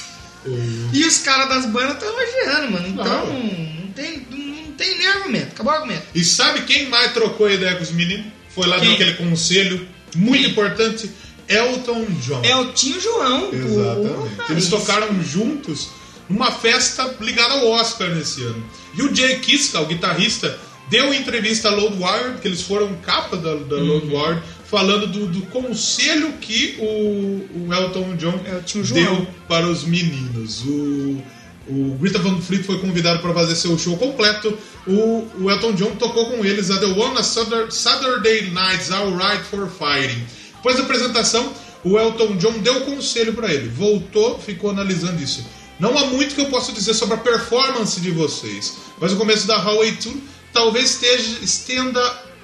[0.45, 0.49] eh,
[0.93, 2.87] E os caras das bandas estão elogiando, mano.
[2.87, 3.33] Então, Não.
[3.43, 5.47] não tem, não tem nem argumento.
[5.53, 6.03] Acabou o argumento.
[6.15, 8.25] E sabe quem mais trocou ideia com os meninos?
[8.55, 8.85] Foi lá Quem?
[8.85, 10.51] deu aquele conselho muito Quem?
[10.51, 11.09] importante,
[11.47, 12.41] Elton John.
[12.43, 13.49] É o Tinho João.
[13.53, 14.51] Exatamente.
[14.51, 15.89] Eles tocaram juntos
[16.31, 18.63] numa festa ligada ao Oscar nesse ano.
[18.97, 20.57] E o Jay Kiska, o guitarrista,
[20.89, 23.85] deu entrevista à Load Wired, que eles foram capa da, da Uhum.
[23.85, 28.61] Load Wired, falando do, do conselho que o, o Elton John É
[28.93, 30.63] deu para os meninos.
[30.65, 31.21] O,
[31.67, 34.57] o Greta Van Fleet foi convidado para fazer seu show completo.
[34.87, 39.43] O, o Elton John tocou com eles a The One a Satur- Saturday Night's Alright
[39.43, 40.23] for Fighting.
[40.55, 41.53] Depois da apresentação,
[41.83, 43.69] o Elton John deu conselho para ele.
[43.69, 45.45] Voltou, ficou analisando isso.
[45.81, 49.45] Não há muito que eu possa dizer sobre a performance de vocês, mas o começo
[49.47, 50.13] da Highway Tour
[50.53, 51.99] talvez esteja, estenda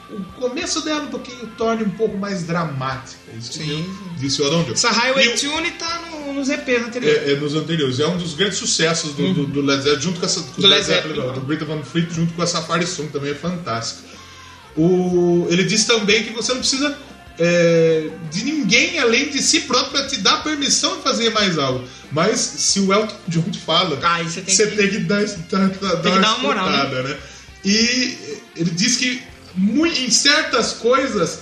[0.09, 3.19] o começo dela um pouquinho, torne um pouco mais dramática.
[3.37, 3.85] Isso Sim,
[4.17, 4.71] disse o Elton John.
[4.71, 7.23] Essa Highway E Tune tá no, nos EPs anteriores.
[7.27, 7.99] é, é, nos anteriores.
[7.99, 10.39] É um dos grandes sucessos do, do, do Led Zeppelin, junto com essa.
[10.41, 10.61] com Uhum.
[10.61, 11.15] Do Led Zeppelin.
[11.33, 14.01] do Greta Van Fleet, junto com a Safari Song, também é fantástico.
[14.77, 16.97] O, ele diz também que você não precisa
[17.39, 21.87] é, de ninguém além de si próprio para te dar permissão de fazer mais algo.
[22.11, 25.23] Mas se o Elton John te fala, Ah, você tem você que- tem que dar,
[25.25, 27.03] dar, dar, dar uma moral, né?
[27.03, 27.17] né?
[27.65, 28.17] E
[28.55, 29.21] ele diz que
[29.97, 31.39] em certas coisas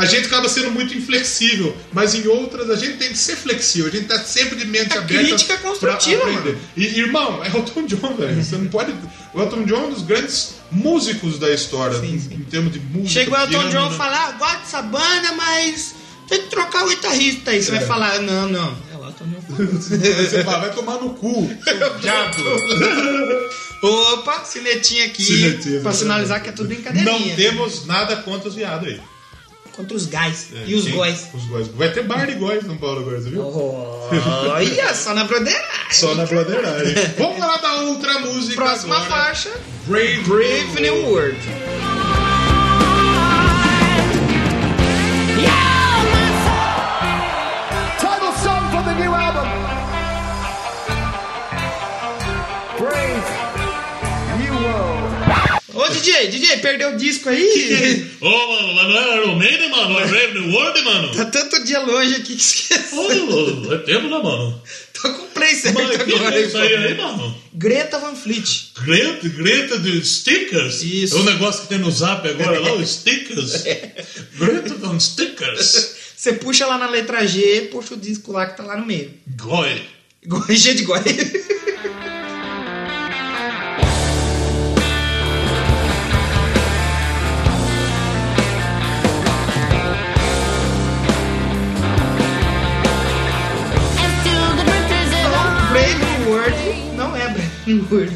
[0.00, 3.88] a gente acaba sendo muito inflexível, mas em outras a gente tem que ser flexível,
[3.88, 5.24] a gente tá sempre de mente É aberta.
[5.28, 6.58] crítica pra construtiva, mano.
[6.76, 8.42] E, irmão, é Elton John, velho.
[8.42, 8.92] Você não pode.
[9.34, 12.34] O Elton John é um dos grandes músicos da história, Sim, em, sim.
[12.34, 13.08] em termos de música.
[13.08, 13.94] Chega o Elton piano, John né?
[13.94, 15.94] e fala, ah, gosto dessa banda, mas
[16.28, 17.62] tem que trocar o guitarrista aí.
[17.62, 17.74] Você É.
[17.78, 18.76] vai falar, não, não.
[18.92, 19.40] É o Elton John.
[19.76, 21.50] Você fala, vai tomar no cu,
[22.00, 22.36] diabo.
[23.82, 25.22] Opa, sinetinha aqui.
[25.24, 27.12] Sinetinha, pra sinalizar que é tudo brincadeirinha.
[27.12, 29.00] Não temos nada contra os viados aí.
[29.76, 31.26] Contra os gás É, e os góis.
[31.32, 31.68] Os góis.
[31.68, 33.42] Vai ter bar de góis São Paulo agora, você viu?
[33.46, 35.64] Olha, só na broderagem.
[35.90, 36.94] Só na broderagem.
[37.18, 39.10] Vamos falar da outra música Próxima agora.
[39.10, 39.50] faixa,
[39.86, 41.38] Brave, Brave New World.
[41.40, 41.99] Title
[55.92, 58.10] DJ, DJ, perdeu o disco aí?
[58.20, 59.98] Ô, mano, mas não é Iron Maiden, mano?
[59.98, 61.14] É Brave New World, mano?
[61.14, 62.94] Tá tanto dia longe aqui que esqueci.
[62.94, 64.62] Ô, é tempo, né, mano?
[64.92, 66.36] Tô com o play certo Mas que agora.
[66.36, 67.34] é isso aí, aí, mano?
[67.54, 68.72] Greta Van Fleet.
[68.84, 70.82] Greta, Greta de stickers?
[70.82, 71.16] Isso.
[71.16, 73.62] É o negócio que tem no zap agora lá, os stickers.
[74.38, 75.94] Greta von stickers.
[76.16, 79.10] Você puxa lá na letra G, puxa o disco lá que tá lá no meio.
[79.38, 79.82] Goi.
[80.26, 81.00] Goi, G de goi.
[97.88, 98.12] Gordo.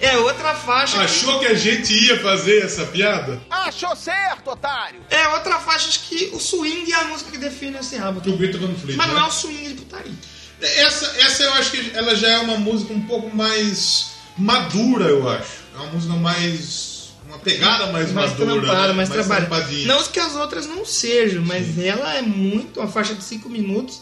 [0.00, 0.98] É outra faixa.
[0.98, 3.40] que- Achou que a gente ia fazer essa piada?
[3.50, 5.00] Achou certo, otário!
[5.10, 8.20] É outra faixa acho que o swing é a música que define esse álbum.
[8.20, 8.96] Do Greta Van Fleet.
[8.96, 9.14] Mas né?
[9.14, 10.12] não é o swing de putaria.
[10.60, 15.28] Essa, essa eu acho que ela já é uma música um pouco mais madura, eu
[15.28, 15.66] acho.
[15.74, 16.96] É uma música mais.
[17.26, 18.60] Uma pegada mais, mais madura.
[18.62, 18.92] trampada, né?
[18.94, 19.46] mais, trabalhada.
[19.46, 19.86] trampadinha.
[19.86, 24.00] Não que as outras não sejam, mas ela é muito, uma faixa de 5 minutos.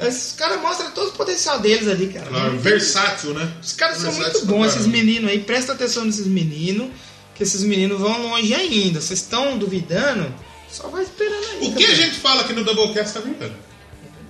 [0.00, 2.26] Esses caras mostram todo o potencial deles ali, cara.
[2.26, 2.32] Uhum.
[2.32, 3.50] Claro, versátil, né?
[3.62, 5.40] Os caras são Versátil muito pra bons, esses meninos aí.
[5.40, 6.88] Presta atenção nesses meninos,
[7.34, 9.00] que esses meninos vão longe ainda.
[9.00, 10.32] Vocês estão duvidando?
[10.70, 11.68] Só vai esperando aí.
[11.68, 12.02] O que a também.
[12.04, 13.54] gente fala aqui no Doublecast tá brincando.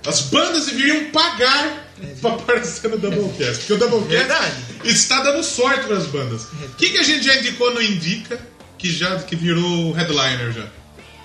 [0.05, 3.57] As bandas deveriam pagar pra aparecer no Doublecast.
[3.59, 4.55] Porque o Doublecast Verdade.
[4.85, 6.43] está dando sorte pras bandas.
[6.43, 8.39] O que, que a gente já indicou no Indica,
[8.77, 10.65] que já que virou headliner já?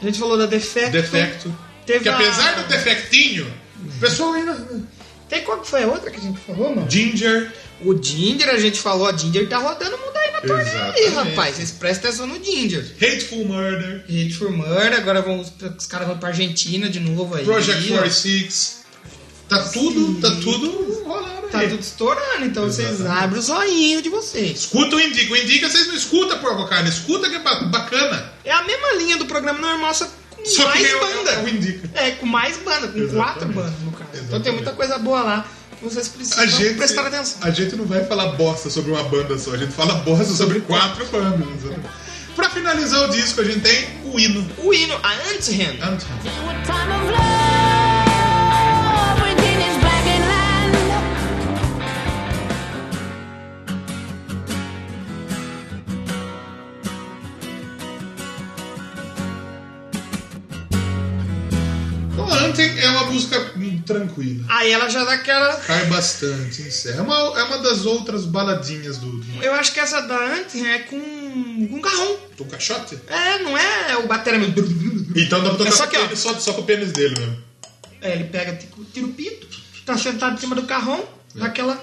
[0.01, 0.91] A gente falou da Defecto.
[0.91, 1.57] Defecto.
[1.87, 3.47] Teve que apesar a- do defectinho,
[4.01, 4.67] pessoal ainda.
[5.29, 6.91] Tem qual que foi a outra que a gente falou, mano?
[6.91, 7.51] Ginger.
[7.85, 11.57] O Ginger, a gente falou, a Ginger tá rodando mundo aí na turnê aí, rapaz.
[11.57, 12.85] Vocês prestem atenção no Ginger.
[12.97, 14.05] Hateful Murder.
[14.05, 17.45] Hate for Murder, agora vão, os caras vão pra Argentina de novo aí.
[17.45, 17.97] Project ó.
[17.97, 18.83] 46.
[19.49, 21.69] Tá tudo, tá tudo rolando Tá aí.
[21.69, 23.25] tudo estourando, então vocês Exatamente.
[23.25, 24.61] abrem o zoinho de vocês.
[24.61, 25.33] Escuta o Indica.
[25.33, 26.89] O Indica vocês não escutam, porra, cara.
[26.89, 28.33] Escuta que é ba- bacana.
[28.45, 30.09] É a mesma linha do programa normal, só
[30.45, 31.31] Só mais é o- banda.
[31.31, 31.89] é o Indica.
[31.95, 33.15] É, com mais banda, com Exatamente.
[33.15, 34.05] quatro bandas no caso.
[34.15, 34.55] Então tem Exatamente.
[34.57, 35.47] muita coisa boa lá
[35.79, 37.39] que vocês precisam A gente, prestar atenção.
[37.43, 40.61] a gente não vai falar bosta sobre uma banda só, a gente fala bosta sobre
[40.61, 41.49] quatro bandas.
[41.57, 42.03] exatamente.
[42.35, 44.49] Pra finalizar o disco, a gente tem o hino.
[44.59, 45.79] O hino, a Anthem.
[45.83, 46.09] Anthem.
[62.61, 63.53] É uma música
[63.87, 64.45] tranquila.
[64.49, 65.57] Aí ela já dá aquela.
[65.57, 66.99] Cai bastante, encerra.
[66.99, 70.67] É uma, é uma das outras baladinhas do, do, Eu acho que essa da Anthem
[70.71, 72.17] é com, com carrão.
[72.37, 72.99] do caixote.
[73.07, 75.13] É, não é o bateria mesmo.
[75.17, 77.15] Então dá pra tocar É só com que, pênis, só, só com o pênis dele
[77.19, 77.43] mesmo.
[78.01, 79.47] É, ele pega, tipo, tira o pito,
[79.87, 81.83] tá sentado em cima do carrão, dá aquela.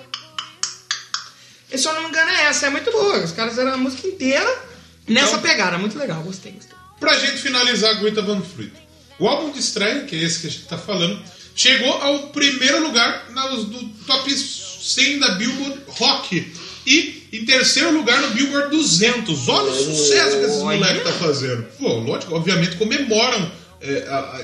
[1.71, 3.19] E se eu não me engano é essa, é muito boa.
[3.23, 4.63] Os caras fizeram a música inteira
[5.07, 6.77] nessa Então- pegada, muito legal, gostei, gostei.
[6.99, 8.73] Pra gente finalizar Greta Van Fleet.
[9.19, 11.21] O álbum de estreia, que é esse que a gente tá falando,
[11.55, 13.25] chegou ao primeiro lugar
[13.67, 16.53] do top 100 da Billboard Rock.
[16.87, 19.47] E em terceiro lugar no Billboard 200.
[19.49, 21.63] Olha o sucesso que esses moleques estão fazendo.
[21.77, 23.51] Pô, lógico, obviamente comemoram
[23.81, 24.41] é, a- a-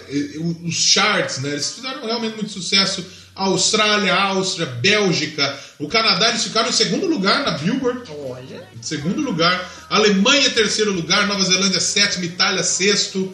[0.66, 1.50] os charts, né?
[1.50, 3.06] Eles fizeram realmente muito sucesso.
[3.36, 8.10] Austrália, Áustria, Bélgica, o Canadá, eles ficaram em segundo lugar na Billboard.
[8.30, 8.66] Olha.
[8.82, 9.70] Segundo lugar.
[9.90, 11.28] Alemanha, terceiro lugar.
[11.28, 12.24] Nova Zelândia, sétimo.
[12.24, 13.34] Itália, sexto.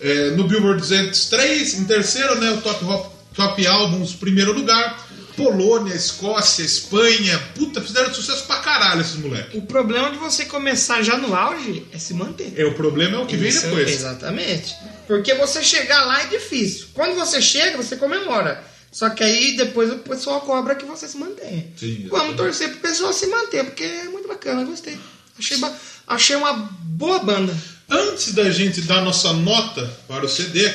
[0.00, 2.50] É, no Billboard 203, em terceiro, né?
[2.52, 5.08] O Top, Hop- top Albums, primeiro lugar.
[5.36, 7.38] Polônia, Escócia, Espanha.
[7.54, 9.54] Puta, fizeram sucesso pra caralho esses moleques.
[9.54, 12.52] O problema de você começar já no auge é se manter.
[12.56, 13.88] É, o problema é o que vem Isso, depois.
[13.90, 14.74] Exatamente.
[15.06, 16.88] Porque você chegar lá é difícil.
[16.92, 18.62] Quando você chega, você comemora.
[18.92, 21.68] Só que aí depois o pessoal cobra que você se mantenha.
[21.78, 24.98] Sim, Vamos torcer pro pessoal se manter, porque é muito bacana, gostei.
[25.38, 25.72] Achei, ba-
[26.14, 26.52] achei uma
[26.82, 27.56] boa banda.
[27.88, 30.70] Antes da gente dar nossa nota para o CD,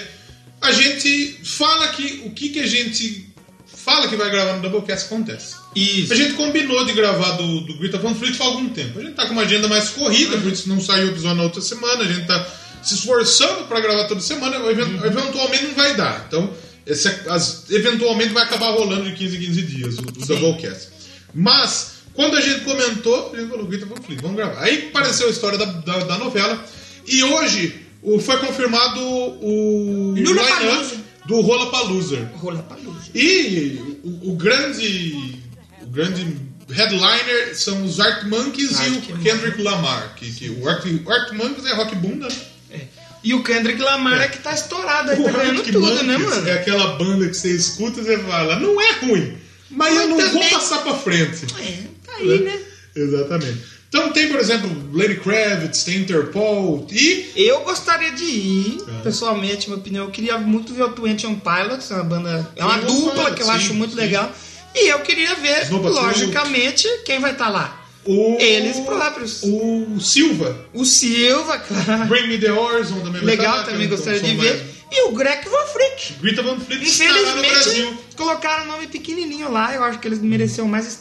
[0.61, 3.29] a gente fala que o que, que a gente
[3.67, 5.55] fala que vai gravar no Doublecast acontece.
[5.75, 6.11] Isso.
[6.11, 8.99] A gente combinou de gravar do, do Greta Van Fleet faz algum tempo.
[8.99, 11.43] A gente tá com uma agenda mais corrida, por isso não saiu o episódio na
[11.43, 12.01] outra semana.
[12.03, 12.47] A gente tá
[12.83, 14.55] se esforçando para gravar toda semana.
[14.69, 16.25] Even- Eventualmente não vai dar.
[16.27, 16.51] Então,
[16.86, 20.88] esse, as- eventualmente vai acabar rolando de 15 em 15 dias o, o Doublecast.
[21.33, 24.61] Mas, quando a gente comentou, a gente falou: Fleet, vamos gravar.
[24.61, 26.63] Aí apareceu a história da, da, da novela.
[27.07, 31.41] E hoje o, foi confirmado o line-up do.
[31.41, 33.11] Rola pra luz.
[33.13, 35.39] E o, o grande
[35.82, 36.38] o grande
[36.72, 40.16] headliner são os Art Monkeys e Arctic o Kendrick Lamar.
[40.16, 42.36] Que, que o, Art, o Art Monkeys é rock bunda, né?
[42.72, 42.82] É.
[43.24, 46.49] E o Kendrick Lamar é, que tá estourado aí, tá ganhando tudo, né, Monkeys mano?
[46.49, 49.38] É aquela banda que você escuta e você fala, não é ruim,
[49.70, 51.45] mas, Mas eu não vou também- passar pra frente.
[51.59, 51.84] É,
[52.16, 52.59] aí, né?
[52.95, 53.76] Exatamente.
[53.89, 59.01] Então tem, por exemplo, Lady Kravitz, tem Interpol e Eu gostaria de ir, É.
[59.03, 60.05] pessoalmente, minha opinião.
[60.05, 62.49] Eu queria muito ver o Twenty One Pilots, uma banda.
[62.55, 63.99] É uma dupla que eu sim, acho muito sim.
[64.01, 64.32] legal.
[64.74, 67.82] E eu queria ver, Snow logicamente, quem vai estar lá.
[68.03, 68.38] o...
[68.39, 69.41] Eles próprios.
[69.43, 70.57] O Silva.
[70.74, 72.05] O Silva, claro.
[72.05, 74.66] Bring Me The Horizon também vai Legal estar também, é um gostaria de mais- ver.
[74.91, 76.13] E o Greg Van Freak.
[76.22, 76.84] Greta Van Brasil.
[76.84, 79.74] Infelizmente, colocaram o nome pequenininho lá.
[79.74, 80.99] Eu acho que eles mereciam mais.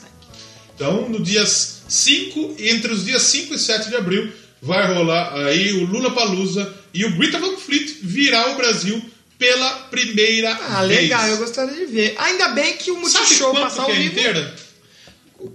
[0.75, 5.73] Então, no dia 5, entre os dias 5 e 7 de abril, vai rolar aí
[5.75, 9.01] o Lula Palusa e o Greta Van Fleet virá ao Brasil
[9.39, 11.03] pela primeira Ah, vez.
[11.03, 12.15] legal, eu gostaria de ver.
[12.19, 14.13] Ainda bem que o Multishow passar ao é vivo.
[14.19, 14.55] inteira?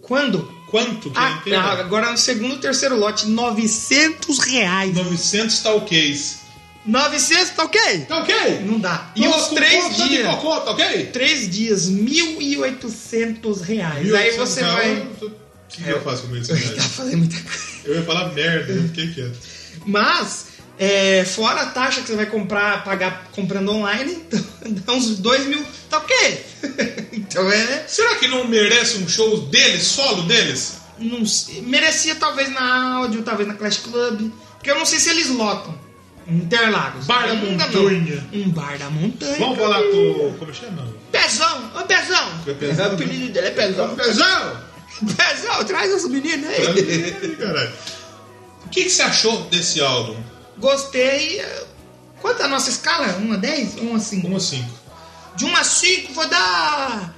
[0.01, 0.59] Quando?
[0.70, 1.59] Quanto que Ah, ele inteiro?
[1.82, 4.93] agora no segundo e terceiro lote, 900 reais.
[4.95, 6.39] 900 talquês.
[6.86, 7.99] 900, tá ok?
[8.07, 8.61] Tá ok?
[8.65, 9.11] Não dá.
[9.15, 10.27] E os três dias?
[10.27, 11.07] cocô, tá ok?
[11.07, 14.13] Três dias, 1.800 reais.
[14.13, 15.07] Aí você vai...
[15.21, 15.32] O
[15.67, 16.51] que eu faço com isso?
[16.75, 17.69] Tá fazendo muita coisa.
[17.86, 19.38] Eu ia falar merda, eu fiquei quieto.
[19.86, 24.17] Mas, é, fora a taxa que você vai comprar, pagar comprando online,
[24.65, 26.45] então, dá uns 2 mil, tá ok?
[27.13, 27.86] então é.
[27.88, 30.77] Será que não merece um show deles, solo deles?
[30.97, 34.32] Não sei, merecia talvez na áudio, talvez na Clash Club.
[34.57, 35.77] Porque eu não sei se eles lotam.
[36.30, 37.05] Interlagos.
[37.05, 38.27] Bar da Ainda Montanha.
[38.32, 38.41] não.
[38.41, 39.38] Um bar da montanha.
[39.39, 40.36] Vamos falar com.
[40.39, 40.88] Como chama?
[41.11, 41.71] Pezão!
[41.75, 42.30] Ô Pezão!
[42.47, 42.89] É Pezão?
[42.89, 43.95] O apelido dele é Pezão.
[43.95, 44.61] Pezão!
[45.17, 47.36] Pezão, traz os meninos aí.
[47.39, 47.71] Caralho.
[48.65, 50.15] O que, que você achou desse álbum?
[50.57, 51.43] Gostei.
[52.21, 53.07] Quanto é a nossa escala?
[53.17, 53.75] 1 a 10?
[53.80, 54.27] 1 a 5?
[54.27, 54.69] 1 a 5.
[55.38, 57.15] De 1 a 5 vou dar.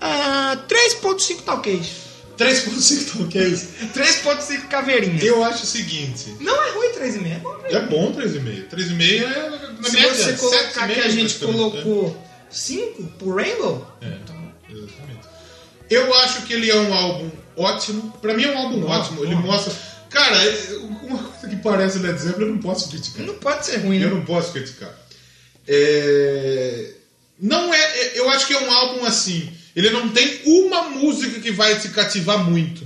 [0.00, 2.09] ah, 3.5 talquês.
[2.44, 3.68] 3.5 talquês.
[3.94, 5.22] 3.5 caveirinha.
[5.22, 6.34] Eu acho o seguinte.
[6.40, 7.60] Não é ruim 3,5, é bom.
[7.66, 8.68] É bom 3,5.
[8.68, 10.14] 3,5 é na Se média.
[10.14, 15.28] você colocar 7,5 que a gente colocou 5 pro Rainbow, É, exatamente.
[15.90, 18.12] Eu acho que ele é um álbum ótimo.
[18.22, 19.24] Pra mim é um álbum ótimo.
[19.24, 19.72] Ele mostra.
[20.08, 23.24] Cara, é- uma coisa que parece Led Zeppelin eu não posso criticar.
[23.26, 24.14] não pode ser ruim, Eu né?
[24.14, 24.92] não posso criticar.
[25.68, 26.90] É,
[27.40, 27.78] Não é.
[27.80, 29.50] é- Eu acho que é um álbum assim.
[29.74, 32.82] Ele não tem uma música que vai te cativar muito.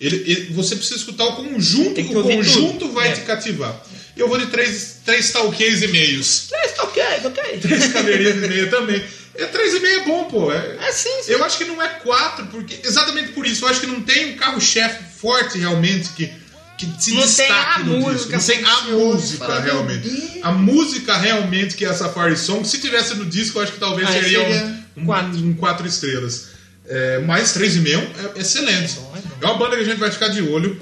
[0.00, 2.92] Ele, ele- você precisa escutar o conjunto, o conjunto tudo.
[2.92, 3.12] vai É.
[3.12, 3.74] te cativar.
[4.16, 6.46] Eu vou de três, três talquês e meios.
[6.48, 7.02] 3 tá ok.
[7.60, 9.02] Três caveirinhas e meia também.
[9.34, 10.52] É três e meio é bom, pô.
[10.52, 11.32] É, É sim, sim.
[11.32, 13.64] eu acho que não é quatro, porque exatamente por isso.
[13.64, 16.28] Eu acho que não tem um carro-chefe forte realmente que,
[16.76, 18.52] que se Não destaque a no música, disco.
[18.54, 20.40] Não tem a música realmente.
[20.42, 23.78] A música realmente que é a Safari Song, se tivesse no disco, eu acho que
[23.80, 25.38] talvez Aí seria, seria um, quatro.
[25.38, 26.48] um quatro estrelas.
[26.86, 28.98] É, mas três e meio é excelente.
[29.40, 30.80] É uma banda que a gente vai ficar de olho.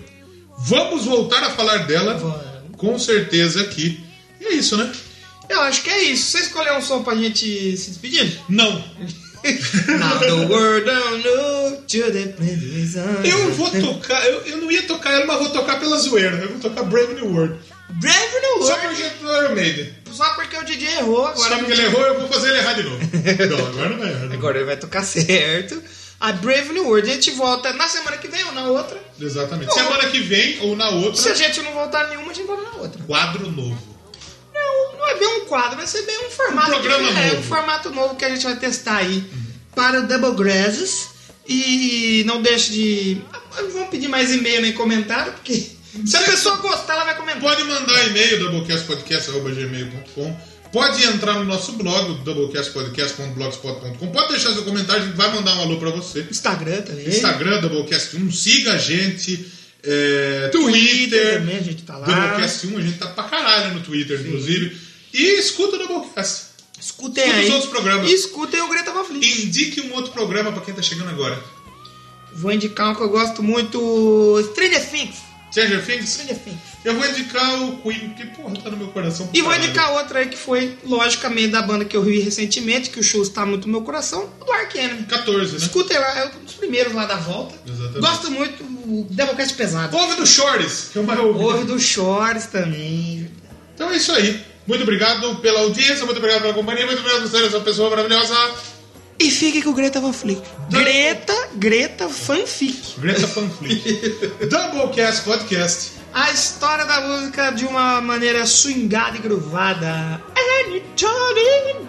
[0.58, 2.76] Vamos voltar a falar dela, Vamos.
[2.76, 4.00] com certeza aqui.
[4.40, 4.90] E é isso, né?
[5.48, 6.30] Eu acho que é isso.
[6.30, 8.40] Você escolheu um som pra gente se despedir?
[8.48, 8.82] Não.
[9.98, 10.88] Now the world
[13.24, 16.36] Eu vou tocar, eu, eu não ia tocar ela, mas vou tocar pela zoeira.
[16.36, 17.56] Eu vou tocar Brave New World.
[17.88, 18.86] Brave New Só World.
[18.88, 19.94] porque é do Iron Maiden.
[20.12, 21.26] Só porque o DJ errou.
[21.26, 22.98] Agora Só porque ele errou, eu vou fazer ele errar de novo.
[23.56, 24.32] não, agora não vai errar.
[24.32, 25.82] Agora ele vai tocar certo.
[26.18, 27.10] A Brave New World.
[27.10, 28.98] A gente volta na semana que vem ou na outra.
[29.20, 29.72] Exatamente.
[29.74, 32.62] Semana que vem ou na Se a outra, gente não voltar nenhuma, a gente volta
[32.62, 33.02] na outra.
[33.04, 33.96] quadro novo.
[34.54, 36.70] Não, não é bem um quadro, vai ser bem um formato.
[36.70, 37.40] Um programa é, novo.
[37.40, 39.22] um formato novo que a gente vai testar aí
[39.74, 41.08] para o Double Grasses.
[41.46, 43.22] E não deixe de.
[43.72, 47.40] Vamos pedir mais e-mail nem comentário, porque se a pessoa gostar, ela vai comentar.
[47.42, 50.36] Pode mandar e-mail, doublecastpodcast.gmail.com
[50.72, 55.60] Pode entrar no nosso blog, doublecastpodcast.blogspot.com Pode deixar seu comentário, a gente vai mandar um
[55.62, 56.26] alô pra você.
[56.30, 57.08] Instagram também.
[57.08, 59.46] Instagram, Doublecast1, siga a gente.
[59.82, 62.06] é, Twitter Twitter, também, a gente tá lá.
[62.06, 64.76] Doublecast1, a gente tá pra caralho no Twitter, inclusive.
[65.14, 66.46] E escuta o Doublecast.
[66.78, 67.46] Escutem Escuta aí.
[67.46, 68.10] os outros programas.
[68.10, 69.44] E escutem o Greta Van Fleet.
[69.46, 71.42] Indique um outro programa pra quem tá chegando agora.
[72.34, 75.16] Vou indicar um que eu gosto muito: Stranger Things.
[75.56, 76.10] Stranger Things?
[76.10, 76.58] Stranger Things.
[76.84, 79.30] Eu vou indicar o Queen, que porra, tá no meu coração.
[79.32, 79.68] E vou caralho.
[79.70, 83.22] indicar outra aí que foi, logicamente, da banda que eu vi recentemente, que o show
[83.22, 85.04] está muito no meu coração, do Ark Enemy.
[85.04, 85.58] 14, né?
[85.58, 87.54] Escutem lá, é um dos primeiros lá da volta.
[87.66, 88.00] Exatamente.
[88.00, 89.96] Gosto muito do Devilcast pesado.
[89.96, 91.44] Ouve do Shores, que é o mais ouvido.
[91.44, 93.30] Ouve do Shores também.
[93.74, 94.44] Então é isso aí.
[94.66, 98.34] Muito obrigado pela audiência, muito obrigado pela companhia, muito obrigado por ser essa pessoa maravilhosa.
[99.18, 100.42] E fique com o Greta Van Fleet.
[100.70, 103.00] Greta, Greta Fanfic.
[103.00, 104.10] Greta Fanfleet.
[104.50, 105.92] Doublecast Podcast.
[106.12, 110.22] A história da música de uma maneira swingada e gruvada.
[110.36, 111.88] Ele chorina,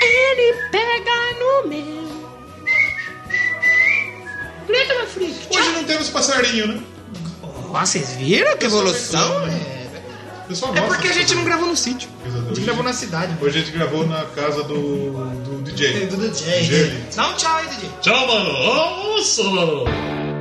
[0.00, 2.24] ele pega no meu.
[4.66, 5.34] Greta Van Fleet.
[5.50, 6.82] Hoje não temos passarinho, né?
[7.42, 9.44] Ó, vocês viram que evolução?
[9.44, 9.73] reclama,
[10.74, 12.08] É, porque a gente não gravou no sítio.
[12.22, 12.56] A Exatamente.
[12.56, 13.36] gente gravou na cidade.
[13.40, 15.10] Hoje a gente gravou na casa do,
[15.44, 16.06] do DJ.
[16.06, 16.60] Do DJ.
[16.60, 17.04] DJ.
[17.14, 17.90] Dá um tchau aí, DJ.
[18.02, 19.54] Tchau, mano.
[19.54, 20.33] Mano.